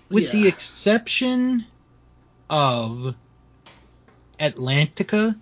with 0.09 0.31
the 0.31 0.47
exception 0.47 1.63
of 2.49 3.15
Atlantica, 4.39 5.35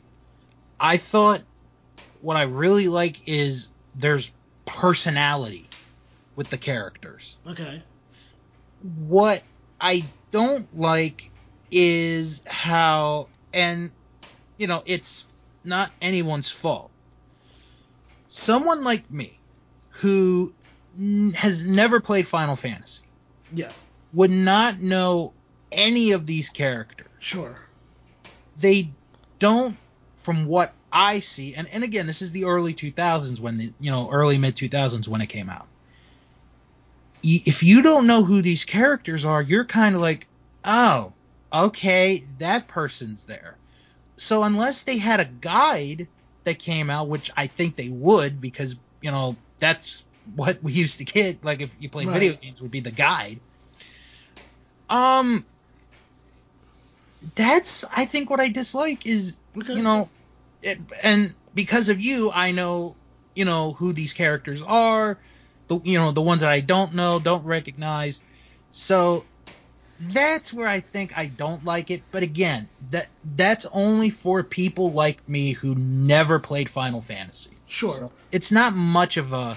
I 0.80 0.98
thought 0.98 1.41
what 2.22 2.38
I 2.38 2.43
really 2.43 2.88
like 2.88 3.28
is 3.28 3.70
there's 3.95 4.32
personality 4.66 5.70
with 6.36 6.50
the 6.50 6.58
characters. 6.58 7.38
okay. 7.48 7.82
What 8.82 9.41
I 9.80 10.04
don't 10.32 10.78
like 10.78 11.32
is 11.72 12.43
how, 12.47 13.30
and 13.53 13.91
you 14.57 14.68
know, 14.68 14.82
it's 14.86 15.26
not 15.63 15.91
anyone's 16.01 16.49
fault. 16.49 16.91
Someone 18.28 18.84
like 18.84 19.09
me, 19.09 19.39
who 20.01 20.53
n- 20.97 21.34
has 21.36 21.68
never 21.68 21.99
played 21.99 22.28
Final 22.28 22.55
Fantasy, 22.55 23.03
Yeah, 23.53 23.72
would 24.13 24.32
not 24.32 24.80
know 24.80 25.34
any 25.72 26.11
of 26.11 26.26
these 26.26 26.49
characters. 26.49 27.07
sure. 27.20 27.57
They 28.57 28.89
don't, 29.39 29.78
from 30.15 30.45
what 30.45 30.74
I 30.91 31.20
see, 31.20 31.53
and, 31.55 31.68
and 31.72 31.84
again, 31.84 32.07
this 32.07 32.22
is 32.22 32.32
the 32.32 32.45
early 32.45 32.74
2000s 32.74 33.39
when 33.39 33.57
the, 33.57 33.74
you 33.80 33.91
know, 33.91 34.09
early 34.11 34.38
mid 34.38 34.55
2000s 34.55 35.07
when 35.07 35.22
it 35.22 35.28
came 35.28 35.49
out. 35.49 35.68
Y- 37.24 37.43
If 37.45 37.63
you 37.63 37.82
don't 37.82 38.07
know 38.07 38.24
who 38.24 38.41
these 38.41 38.65
characters 38.65 39.26
are, 39.26 39.41
you're 39.41 39.65
kind 39.65 39.95
of 39.95 40.01
like, 40.01 40.28
oh, 40.63 41.13
okay, 41.54 42.22
that 42.38 42.68
person's 42.68 43.26
there. 43.26 43.60
So 44.18 44.43
unless 44.43 44.84
they 44.84 44.98
had 44.98 45.20
a 45.20 45.26
guide 45.26 46.08
that 46.45 46.60
came 46.60 46.89
out, 46.89 47.10
which 47.10 47.30
I 47.38 47.48
think 47.48 47.76
they 47.76 47.89
would, 47.89 48.41
because 48.41 48.80
you 49.02 49.12
know 49.12 49.38
that's 49.60 50.06
what 50.26 50.62
we 50.64 50.74
used 50.74 51.00
to 51.00 51.06
get. 51.06 51.43
Like 51.45 51.62
if 51.62 51.80
you 51.80 51.89
play 51.89 52.06
Right. 52.06 52.22
video 52.22 52.36
games, 52.36 52.62
would 52.62 52.72
be 52.72 52.80
the 52.82 52.91
guide. 52.91 53.41
Um, 54.89 55.45
that's 57.36 57.84
I 57.95 58.06
think 58.06 58.30
what 58.30 58.39
I 58.39 58.50
dislike 58.50 59.06
is 59.06 59.38
Okay. 59.58 59.76
you 59.76 59.84
know, 59.84 60.10
it, 60.62 60.80
and 61.04 61.36
because 61.54 61.89
of 61.89 62.00
you, 62.00 62.32
I 62.32 62.52
know 62.52 62.98
you 63.36 63.45
know 63.45 63.74
who 63.74 63.93
these 63.93 64.14
characters 64.14 64.62
are. 64.62 65.20
The 65.68 65.80
you 65.84 65.98
know 66.00 66.12
the 66.12 66.22
ones 66.22 66.41
that 66.41 66.50
I 66.50 66.62
don't 66.62 66.93
know, 66.93 67.20
don't 67.20 67.43
recognize. 67.45 68.22
So 68.72 69.26
that's 70.00 70.54
where 70.54 70.68
I 70.68 70.80
think 70.80 71.18
I 71.18 71.26
don't 71.26 71.66
like 71.66 71.91
it. 71.91 72.04
But 72.12 72.24
again, 72.24 72.70
that 72.91 73.08
that's 73.36 73.66
only 73.74 74.10
for 74.10 74.43
people 74.43 74.91
like 74.91 75.28
me 75.28 75.52
who 75.52 75.76
never 75.76 76.39
played 76.39 76.70
Final 76.70 77.02
Fantasy. 77.02 77.52
Sure. 77.68 77.93
So 77.93 78.12
it's 78.32 78.52
not 78.52 78.74
much 78.74 79.18
of 79.18 79.34
a 79.34 79.56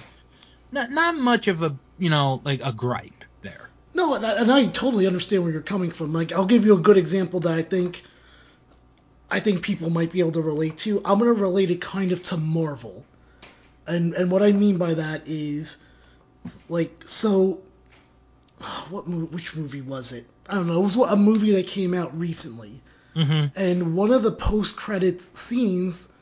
not 0.73 0.91
not 0.91 1.17
much 1.17 1.49
of 1.49 1.63
a 1.63 1.77
you 1.99 2.11
know 2.11 2.41
like 2.45 2.61
a 2.65 2.73
gripe 2.73 3.25
there. 3.43 3.71
No, 3.95 4.15
and 4.15 4.25
I, 4.25 4.41
and 4.41 4.51
I 4.51 4.67
totally 4.67 5.07
understand 5.07 5.43
where 5.43 5.53
you're 5.53 5.63
coming 5.63 5.91
from. 5.91 6.13
Like, 6.13 6.33
I'll 6.33 6.47
give 6.47 6.65
you 6.65 6.75
a 6.75 6.81
good 6.81 6.97
example 6.97 7.41
that 7.41 7.53
I 7.53 7.63
think, 7.63 8.03
I 9.31 9.41
think 9.41 9.63
people 9.63 9.91
might 9.91 10.13
be 10.13 10.21
able 10.21 10.33
to 10.33 10.43
relate 10.43 10.77
to. 10.79 11.01
I'm 11.05 11.19
gonna 11.19 11.33
relate 11.33 11.71
it 11.71 11.81
kind 11.81 12.13
of 12.13 12.23
to 12.25 12.37
Marvel, 12.37 13.05
and 13.87 14.15
and 14.15 14.31
what 14.31 14.43
I 14.43 14.53
mean 14.53 14.79
by 14.79 14.95
that 14.95 15.23
is, 15.27 15.85
like, 16.69 17.03
so, 17.07 17.61
what 18.91 19.07
mo- 19.07 19.27
which 19.27 19.57
movie 19.57 19.81
was 19.81 20.13
it? 20.13 20.27
I 20.49 20.55
don't 20.55 20.67
know. 20.67 20.79
It 20.81 20.83
was 20.83 20.97
a 20.97 21.17
movie 21.17 21.53
that 21.53 21.67
came 21.67 21.95
out 21.95 22.17
recently, 22.19 22.81
Mm-hmm. 23.17 23.47
and 23.59 23.97
one 23.97 24.13
of 24.13 24.23
the 24.23 24.31
post 24.33 24.77
credit 24.77 25.21
scenes 25.21 26.13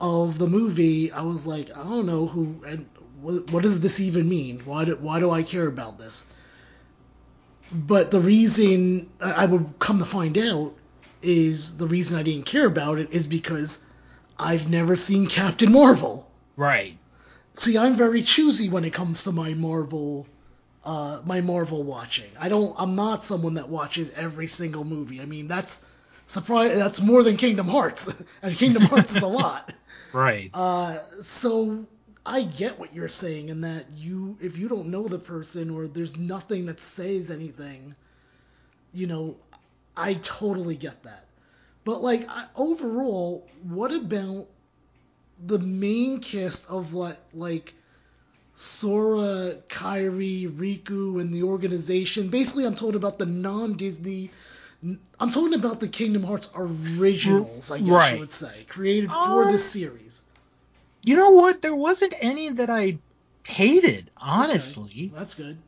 of 0.00 0.38
the 0.38 0.48
movie, 0.48 1.12
I 1.12 1.22
was 1.22 1.46
like, 1.46 1.70
I 1.76 1.82
don't 1.84 2.06
know 2.06 2.26
who 2.26 2.62
and 2.66 2.86
what, 3.22 3.50
what 3.52 3.62
does 3.62 3.80
this 3.80 4.00
even 4.00 4.28
mean? 4.28 4.60
Why 4.64 4.84
do, 4.84 4.96
why 4.96 5.20
do 5.20 5.30
I 5.30 5.42
care 5.42 5.66
about 5.66 5.98
this? 5.98 6.30
But 7.72 8.10
the 8.10 8.20
reason 8.20 9.10
I 9.20 9.46
would 9.46 9.78
come 9.78 9.98
to 9.98 10.04
find 10.04 10.36
out 10.38 10.74
is 11.22 11.78
the 11.78 11.86
reason 11.86 12.18
I 12.18 12.22
didn't 12.22 12.46
care 12.46 12.66
about 12.66 12.98
it 12.98 13.10
is 13.12 13.26
because 13.26 13.84
I've 14.38 14.70
never 14.70 14.96
seen 14.96 15.26
Captain 15.26 15.72
Marvel. 15.72 16.30
Right. 16.56 16.96
See, 17.54 17.78
I'm 17.78 17.94
very 17.94 18.22
choosy 18.22 18.68
when 18.68 18.84
it 18.84 18.92
comes 18.92 19.24
to 19.24 19.32
my 19.32 19.54
Marvel, 19.54 20.26
uh, 20.86 21.20
my 21.26 21.40
Marvel 21.40 21.82
watching. 21.82 22.30
I 22.40 22.48
don't. 22.48 22.74
I'm 22.78 22.94
not 22.94 23.24
someone 23.24 23.54
that 23.54 23.68
watches 23.68 24.12
every 24.12 24.46
single 24.46 24.84
movie. 24.84 25.20
I 25.20 25.26
mean, 25.26 25.48
that's 25.48 25.84
surprise. 26.26 26.76
That's 26.76 27.02
more 27.02 27.24
than 27.24 27.36
Kingdom 27.36 27.68
Hearts, 27.68 28.22
and 28.42 28.56
Kingdom 28.56 28.82
Hearts 28.82 29.16
is 29.16 29.22
a 29.22 29.26
lot. 29.26 29.72
Right. 30.12 30.50
Uh, 30.54 30.96
so 31.20 31.84
I 32.24 32.42
get 32.42 32.78
what 32.78 32.94
you're 32.94 33.08
saying 33.08 33.50
in 33.50 33.62
that 33.62 33.84
you, 33.96 34.38
if 34.40 34.56
you 34.56 34.66
don't 34.66 34.86
know 34.86 35.08
the 35.08 35.18
person 35.18 35.68
or 35.68 35.86
there's 35.86 36.16
nothing 36.16 36.66
that 36.66 36.80
says 36.80 37.30
anything, 37.30 37.94
you 38.94 39.08
know, 39.08 39.36
I 39.94 40.14
totally 40.14 40.76
get 40.76 41.02
that. 41.02 41.24
But 41.84 42.00
like 42.00 42.24
I, 42.30 42.46
overall, 42.56 43.46
what 43.64 43.92
about 43.92 44.46
the 45.44 45.58
main 45.58 46.20
cast 46.20 46.70
of 46.70 46.94
what 46.94 47.18
like 47.34 47.74
Sora, 48.56 49.54
Kairi, 49.68 50.48
Riku, 50.48 51.20
and 51.20 51.32
the 51.32 51.42
organization? 51.42 52.28
Basically, 52.28 52.64
I'm 52.64 52.74
talking 52.74 52.96
about 52.96 53.18
the 53.18 53.26
non-Disney. 53.26 54.30
I'm 55.20 55.30
talking 55.30 55.52
about 55.52 55.78
the 55.80 55.88
Kingdom 55.88 56.22
Hearts 56.22 56.50
originals, 56.54 57.70
I 57.70 57.78
guess 57.80 57.88
Right. 57.88 58.14
you 58.14 58.20
would 58.20 58.30
say, 58.30 58.64
created 58.66 59.10
for 59.12 59.44
Um, 59.44 59.52
this 59.52 59.70
series. 59.70 60.22
You 61.04 61.16
know 61.16 61.30
what? 61.30 61.60
There 61.60 61.76
wasn't 61.76 62.14
any 62.20 62.48
that 62.48 62.70
I 62.70 62.98
hated, 63.46 64.10
honestly. 64.16 64.90
Okay, 64.90 65.12
that's 65.14 65.34
good. 65.34 65.58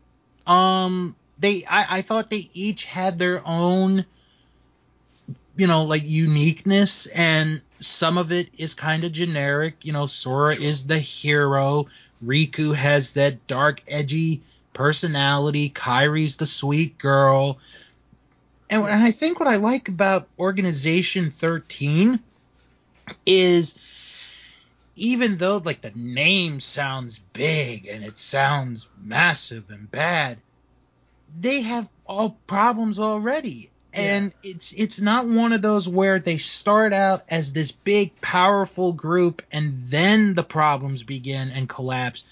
Um, 0.46 1.14
they 1.38 1.64
I, 1.68 1.98
I 1.98 2.02
thought 2.02 2.30
they 2.30 2.48
each 2.54 2.86
had 2.86 3.18
their 3.18 3.42
own, 3.46 4.06
you 5.56 5.66
know, 5.66 5.84
like 5.84 6.04
uniqueness, 6.06 7.06
and 7.06 7.60
some 7.80 8.18
of 8.18 8.32
it 8.32 8.48
is 8.58 8.74
kind 8.74 9.04
of 9.04 9.12
generic. 9.12 9.84
You 9.84 9.92
know, 9.92 10.06
Sora 10.06 10.54
Sure. 10.54 10.64
is 10.64 10.86
the 10.86 10.98
hero. 10.98 11.86
Riku 12.24 12.74
has 12.74 13.12
that 13.12 13.46
dark, 13.46 13.82
edgy 13.88 14.42
personality. 14.72 15.70
Kairi's 15.70 16.36
the 16.36 16.46
sweet 16.46 16.98
girl. 16.98 17.58
And, 18.70 18.82
and 18.84 19.02
I 19.02 19.12
think 19.12 19.40
what 19.40 19.48
I 19.48 19.56
like 19.56 19.88
about 19.88 20.28
Organization 20.38 21.30
13 21.30 22.20
is 23.24 23.78
even 24.96 25.36
though 25.36 25.58
like 25.64 25.80
the 25.80 25.92
name 25.94 26.60
sounds 26.60 27.18
big 27.32 27.86
and 27.86 28.04
it 28.04 28.18
sounds 28.18 28.88
massive 29.02 29.70
and 29.70 29.90
bad, 29.90 30.38
they 31.40 31.62
have 31.62 31.88
all 32.06 32.36
problems 32.46 32.98
already. 32.98 33.70
And 33.98 34.32
it's 34.42 34.72
it's 34.72 35.00
not 35.00 35.26
one 35.26 35.52
of 35.52 35.62
those 35.62 35.88
where 35.88 36.18
they 36.18 36.38
start 36.38 36.92
out 36.92 37.22
as 37.28 37.52
this 37.52 37.72
big 37.72 38.20
powerful 38.20 38.92
group 38.92 39.42
and 39.52 39.78
then 39.78 40.34
the 40.34 40.42
problems 40.42 41.02
begin 41.02 41.50
and 41.50 41.68
collapse. 41.68 42.24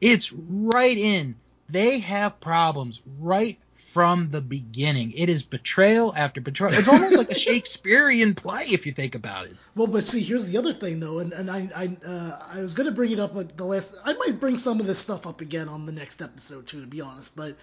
It's 0.00 0.32
right 0.32 0.96
in. 0.96 1.36
They 1.68 2.00
have 2.00 2.40
problems 2.40 3.00
right 3.20 3.58
from 3.82 4.30
the 4.30 4.40
beginning. 4.40 5.12
It 5.16 5.28
is 5.28 5.42
betrayal 5.42 6.14
after 6.14 6.40
betrayal. 6.40 6.74
It's 6.74 6.88
almost 6.88 7.18
like 7.18 7.30
a 7.30 7.34
Shakespearean 7.38 8.34
play 8.34 8.62
if 8.66 8.86
you 8.86 8.92
think 8.92 9.14
about 9.14 9.46
it. 9.46 9.56
Well, 9.74 9.88
but 9.88 10.06
see, 10.06 10.22
here's 10.22 10.50
the 10.50 10.58
other 10.58 10.72
thing 10.72 11.00
though, 11.00 11.18
and, 11.18 11.32
and 11.32 11.50
I 11.50 11.68
I 11.76 11.96
uh, 12.06 12.38
I 12.54 12.60
was 12.60 12.74
gonna 12.74 12.92
bring 12.92 13.10
it 13.10 13.18
up 13.18 13.36
at 13.36 13.56
the 13.56 13.64
last. 13.64 13.98
I 14.04 14.12
might 14.12 14.38
bring 14.38 14.58
some 14.58 14.80
of 14.80 14.86
this 14.86 14.98
stuff 14.98 15.26
up 15.26 15.40
again 15.40 15.68
on 15.68 15.86
the 15.86 15.92
next 15.92 16.22
episode 16.22 16.66
too, 16.66 16.80
to 16.80 16.86
be 16.86 17.00
honest. 17.00 17.34
But 17.34 17.56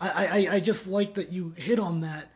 I 0.00 0.46
I, 0.48 0.54
I 0.56 0.60
just 0.60 0.86
like 0.86 1.14
that 1.14 1.30
you 1.30 1.52
hit 1.56 1.78
on 1.78 2.00
that. 2.00 2.26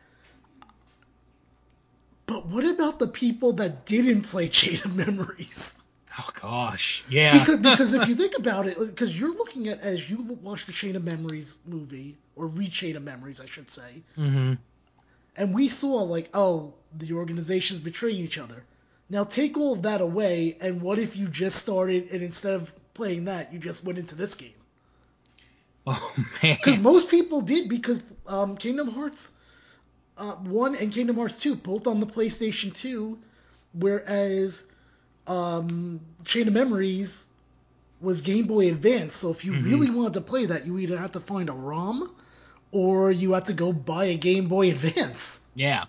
But 2.31 2.45
what 2.45 2.63
about 2.63 2.97
the 2.97 3.07
people 3.07 3.53
that 3.53 3.85
didn't 3.85 4.21
play 4.21 4.47
Chain 4.59 4.75
of 4.85 4.95
Memories? 4.95 5.77
Oh 6.17 6.29
gosh, 6.41 7.03
yeah. 7.09 7.39
Because, 7.39 7.59
because 7.59 7.93
if 7.93 8.07
you 8.07 8.15
think 8.15 8.37
about 8.37 8.67
it, 8.67 8.77
because 8.79 9.19
you're 9.19 9.35
looking 9.35 9.67
at 9.67 9.81
as 9.81 10.09
you 10.09 10.21
watch 10.41 10.65
the 10.65 10.71
Chain 10.71 10.95
of 10.95 11.03
Memories 11.03 11.59
movie 11.65 12.17
or 12.37 12.47
read 12.47 12.71
Chain 12.71 12.95
of 12.95 13.03
Memories, 13.03 13.41
I 13.41 13.47
should 13.47 13.69
say, 13.69 14.03
hmm 14.15 14.53
and 15.35 15.55
we 15.55 15.67
saw 15.67 16.03
like, 16.03 16.29
oh, 16.33 16.73
the 16.97 17.13
organizations 17.13 17.79
betraying 17.79 18.17
each 18.17 18.37
other. 18.37 18.63
Now 19.09 19.23
take 19.25 19.57
all 19.57 19.73
of 19.73 19.81
that 19.83 19.99
away, 19.99 20.57
and 20.61 20.81
what 20.81 20.99
if 20.99 21.17
you 21.17 21.27
just 21.27 21.57
started 21.57 22.11
and 22.11 22.21
instead 22.21 22.53
of 22.53 22.73
playing 22.93 23.25
that, 23.25 23.51
you 23.51 23.59
just 23.59 23.83
went 23.83 23.97
into 23.99 24.15
this 24.15 24.35
game? 24.35 24.53
Oh 25.85 26.13
man. 26.43 26.55
Because 26.55 26.79
most 26.79 27.09
people 27.11 27.41
did 27.41 27.67
because 27.67 28.01
um, 28.25 28.55
Kingdom 28.55 28.89
Hearts 28.89 29.33
uh, 30.17 30.33
1 30.35 30.75
and 30.75 30.91
Kingdom 30.91 31.15
Hearts 31.17 31.39
2 31.41 31.55
both 31.55 31.87
on 31.87 31.99
the 31.99 32.05
PlayStation 32.05 32.73
2, 32.73 33.17
whereas 33.73 34.67
um, 35.27 35.99
Chain 36.25 36.47
of 36.47 36.53
Memories 36.53 37.27
was 38.01 38.21
Game 38.21 38.47
Boy 38.47 38.69
Advance. 38.69 39.15
So 39.15 39.29
if 39.31 39.45
you 39.45 39.53
Mhm. 39.53 39.65
really 39.65 39.89
wanted 39.89 40.13
to 40.15 40.21
play 40.21 40.47
that, 40.47 40.65
you 40.65 40.79
either 40.79 40.97
had 40.97 41.13
to 41.13 41.19
find 41.19 41.49
a 41.49 41.53
ROM 41.53 42.13
or 42.71 43.11
you 43.11 43.33
had 43.33 43.45
to 43.47 43.53
go 43.53 43.71
buy 43.73 44.05
a 44.05 44.17
Game 44.17 44.47
Boy 44.47 44.71
Advance. 44.71 45.39
Yeah. 45.55 45.85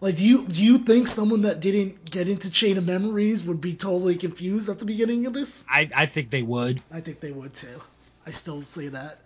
Like, 0.00 0.16
do 0.16 0.28
you 0.28 0.46
do 0.46 0.62
you 0.62 0.78
think 0.78 1.08
someone 1.08 1.42
that 1.42 1.60
didn't 1.60 2.10
get 2.10 2.28
into 2.28 2.50
Chain 2.50 2.76
of 2.76 2.84
Memories 2.86 3.44
would 3.44 3.62
be 3.62 3.74
totally 3.74 4.16
confused 4.16 4.68
at 4.68 4.78
the 4.78 4.84
beginning 4.84 5.24
of 5.26 5.32
this? 5.32 5.64
I 5.70 5.88
I 5.94 6.06
think 6.06 6.28
they 6.30 6.42
would. 6.42 6.82
I 6.92 7.00
think 7.00 7.20
they 7.20 7.32
would 7.32 7.54
too. 7.54 7.80
I 8.26 8.30
still 8.30 8.62
say 8.62 8.88
that. 8.88 9.18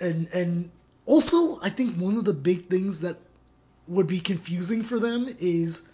And 0.00 0.28
and 0.32 0.70
also 1.06 1.60
I 1.60 1.68
think 1.68 1.96
one 1.96 2.16
of 2.16 2.24
the 2.24 2.34
big 2.34 2.68
things 2.68 3.00
that 3.00 3.16
would 3.88 4.06
be 4.06 4.20
confusing 4.20 4.82
for 4.82 4.98
them 4.98 5.26
is 5.40 5.88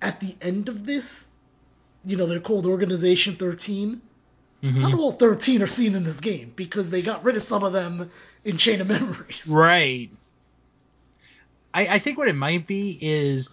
at 0.00 0.20
the 0.20 0.34
end 0.40 0.68
of 0.68 0.86
this, 0.86 1.28
you 2.04 2.16
know, 2.16 2.26
they're 2.26 2.40
called 2.40 2.66
Organization 2.66 3.34
13. 3.34 4.00
Mhm. 4.62 4.80
Not 4.80 4.94
all 4.94 5.12
13 5.12 5.62
are 5.62 5.66
seen 5.68 5.94
in 5.94 6.02
this 6.04 6.20
game 6.20 6.52
because 6.54 6.90
they 6.90 7.02
got 7.02 7.24
rid 7.24 7.36
of 7.36 7.42
some 7.42 7.62
of 7.62 7.72
them 7.72 8.10
in 8.44 8.56
Chain 8.56 8.80
of 8.80 8.88
Memories. 8.88 9.46
Right. 9.52 10.10
I, 11.74 11.86
I 11.86 11.98
think 11.98 12.18
what 12.18 12.28
it 12.28 12.34
might 12.34 12.66
be 12.66 12.98
is, 13.00 13.50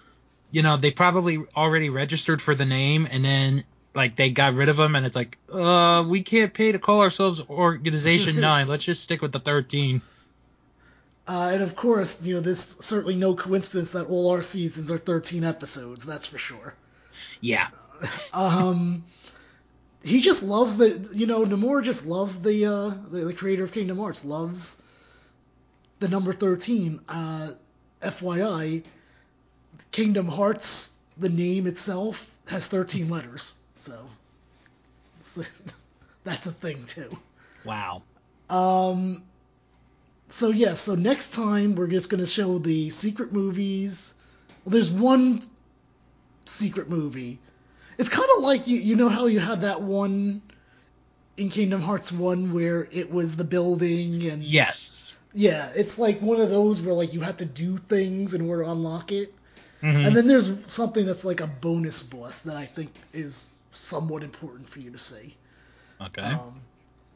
you 0.52 0.62
know, 0.62 0.78
they 0.78 0.92
probably 0.92 1.40
already 1.56 1.90
registered 1.90 2.42
for 2.42 2.56
the 2.56 2.66
name 2.66 3.08
and 3.12 3.24
then 3.24 3.64
like 3.94 4.16
they 4.16 4.32
got 4.32 4.54
rid 4.54 4.70
of 4.70 4.78
them 4.78 4.96
and 4.96 5.06
it's 5.06 5.16
like, 5.16 5.38
uh, 5.52 6.06
we 6.08 6.24
can't 6.24 6.54
pay 6.54 6.72
to 6.72 6.80
call 6.80 7.02
ourselves 7.02 7.42
Organization 7.50 8.40
Nine. 8.42 8.68
Let's 8.68 8.84
just 8.84 9.04
stick 9.04 9.22
with 9.22 9.32
the 9.32 9.40
thirteen. 9.40 10.02
Uh, 11.28 11.52
and 11.54 11.64
of 11.64 11.76
course, 11.76 12.24
you 12.24 12.36
know, 12.36 12.42
this 12.42 12.78
certainly 12.82 13.16
no 13.16 13.34
coincidence 13.34 13.94
that 13.94 14.08
all 14.08 14.32
our 14.32 14.42
seasons 14.42 14.92
are 14.92 14.98
13 14.98 15.44
episodes, 15.44 16.06
that's 16.06 16.28
for 16.28 16.38
sure. 16.38 16.74
Yeah. 17.42 17.68
Um, 18.34 19.06
he 20.04 20.20
just 20.20 20.44
loves 20.44 20.78
the, 20.78 21.10
you 21.14 21.26
know, 21.26 21.46
Nomura 21.46 21.82
just 21.82 22.06
loves 22.06 22.42
the, 22.42 22.66
uh, 22.66 22.90
the, 23.10 23.26
the 23.28 23.34
creator 23.34 23.64
of 23.64 23.72
Kingdom 23.72 23.98
Hearts 23.98 24.26
loves 24.26 24.82
the 26.00 26.10
number 26.10 26.34
13. 26.34 27.00
Uh, 27.08 27.52
FYI, 28.02 28.84
Kingdom 29.92 30.28
Hearts, 30.28 30.96
the 31.18 31.30
name 31.30 31.68
itself, 31.68 32.34
has 32.48 32.68
13 32.68 33.10
letters, 33.10 33.56
so, 33.76 34.06
so 35.22 35.42
that's 36.24 36.46
a 36.46 36.52
thing 36.52 36.86
too. 36.86 37.10
Wow. 37.64 38.04
Um, 38.50 39.24
so 40.28 40.50
yeah, 40.50 40.74
so 40.74 40.96
next 40.96 41.34
time 41.34 41.76
we're 41.76 41.88
just 41.88 42.10
gonna 42.10 42.26
show 42.26 42.58
the 42.58 42.90
secret 42.90 43.32
movies. 43.32 44.14
Well, 44.64 44.72
there's 44.72 44.92
one 44.92 45.42
secret 46.46 46.90
movie. 46.90 47.40
It's 47.98 48.10
kind 48.10 48.28
of 48.38 48.44
like 48.44 48.68
you, 48.68 48.78
you 48.78 48.96
know 48.96 49.10
how 49.10 49.28
you 49.28 49.40
had 49.40 49.62
that 49.62 49.82
one 49.82 50.42
in 51.38 51.50
Kingdom 51.50 51.82
Hearts 51.82 52.12
one 52.12 52.54
where 52.54 52.88
it 52.92 53.12
was 53.12 53.36
the 53.36 53.44
building 53.44 54.28
and 54.30 54.44
Yes. 54.44 55.14
yeah, 55.34 55.70
it's 55.76 56.00
like 56.00 56.20
one 56.22 56.40
of 56.42 56.50
those 56.50 56.82
where 56.82 56.94
like 56.94 57.14
you 57.14 57.22
have 57.22 57.38
to 57.38 57.46
do 57.46 57.78
things 57.78 58.34
in 58.34 58.50
order 58.50 58.64
to 58.64 58.72
unlock 58.72 59.12
it. 59.12 59.34
Mhm. 59.82 60.08
And 60.08 60.16
then 60.16 60.28
there's 60.28 60.52
something 60.72 61.06
that's 61.06 61.26
like 61.26 61.42
a 61.42 61.48
bonus 61.48 62.02
boss 62.04 62.42
that 62.42 62.56
I 62.56 62.66
think 62.66 62.92
is 63.14 63.56
somewhat 63.72 64.24
important 64.24 64.68
for 64.70 64.80
you 64.80 64.92
to 64.92 64.98
see. 64.98 65.36
okay. 66.02 66.22
Um, 66.22 66.60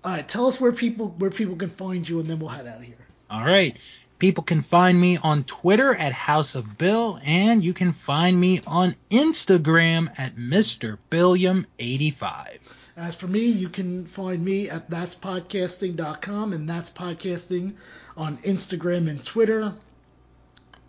all 0.03 0.13
right, 0.13 0.27
tell 0.27 0.47
us 0.47 0.61
where 0.61 0.71
people 0.71 1.09
where 1.17 1.29
people 1.29 1.55
can 1.55 1.69
find 1.69 2.07
you, 2.07 2.19
and 2.19 2.27
then 2.27 2.39
we'll 2.39 2.49
head 2.49 2.67
out 2.67 2.77
of 2.77 2.83
here. 2.83 2.95
All 3.29 3.45
right. 3.45 3.77
People 4.17 4.43
can 4.43 4.61
find 4.61 4.99
me 4.99 5.17
on 5.17 5.45
Twitter 5.45 5.95
at 5.95 6.11
House 6.11 6.55
of 6.55 6.77
Bill, 6.77 7.19
and 7.25 7.63
you 7.63 7.73
can 7.73 7.93
find 7.93 8.37
me 8.37 8.59
on 8.67 8.95
Instagram 9.09 10.09
at 10.19 10.35
Mr. 10.35 10.97
Billiam85. 11.09 12.75
As 12.97 13.15
for 13.15 13.27
me, 13.27 13.45
you 13.45 13.69
can 13.69 14.05
find 14.05 14.43
me 14.43 14.69
at 14.69 14.89
that'spodcasting.com 14.89 16.51
and 16.51 16.69
that's 16.69 16.89
podcasting 16.89 17.75
on 18.17 18.37
Instagram 18.39 19.09
and 19.09 19.23
Twitter. 19.23 19.71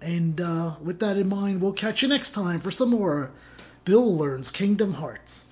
And 0.03 0.41
uh, 0.41 0.75
with 0.83 0.99
that 1.01 1.17
in 1.17 1.29
mind, 1.29 1.63
we'll 1.63 1.73
catch 1.73 2.03
you 2.03 2.09
next 2.09 2.33
time 2.33 2.59
for 2.59 2.73
some 2.73 2.91
more 2.91 3.31
Bill 3.85 4.17
Learns 4.17 4.51
Kingdom 4.51 4.93
Hearts. 4.93 5.47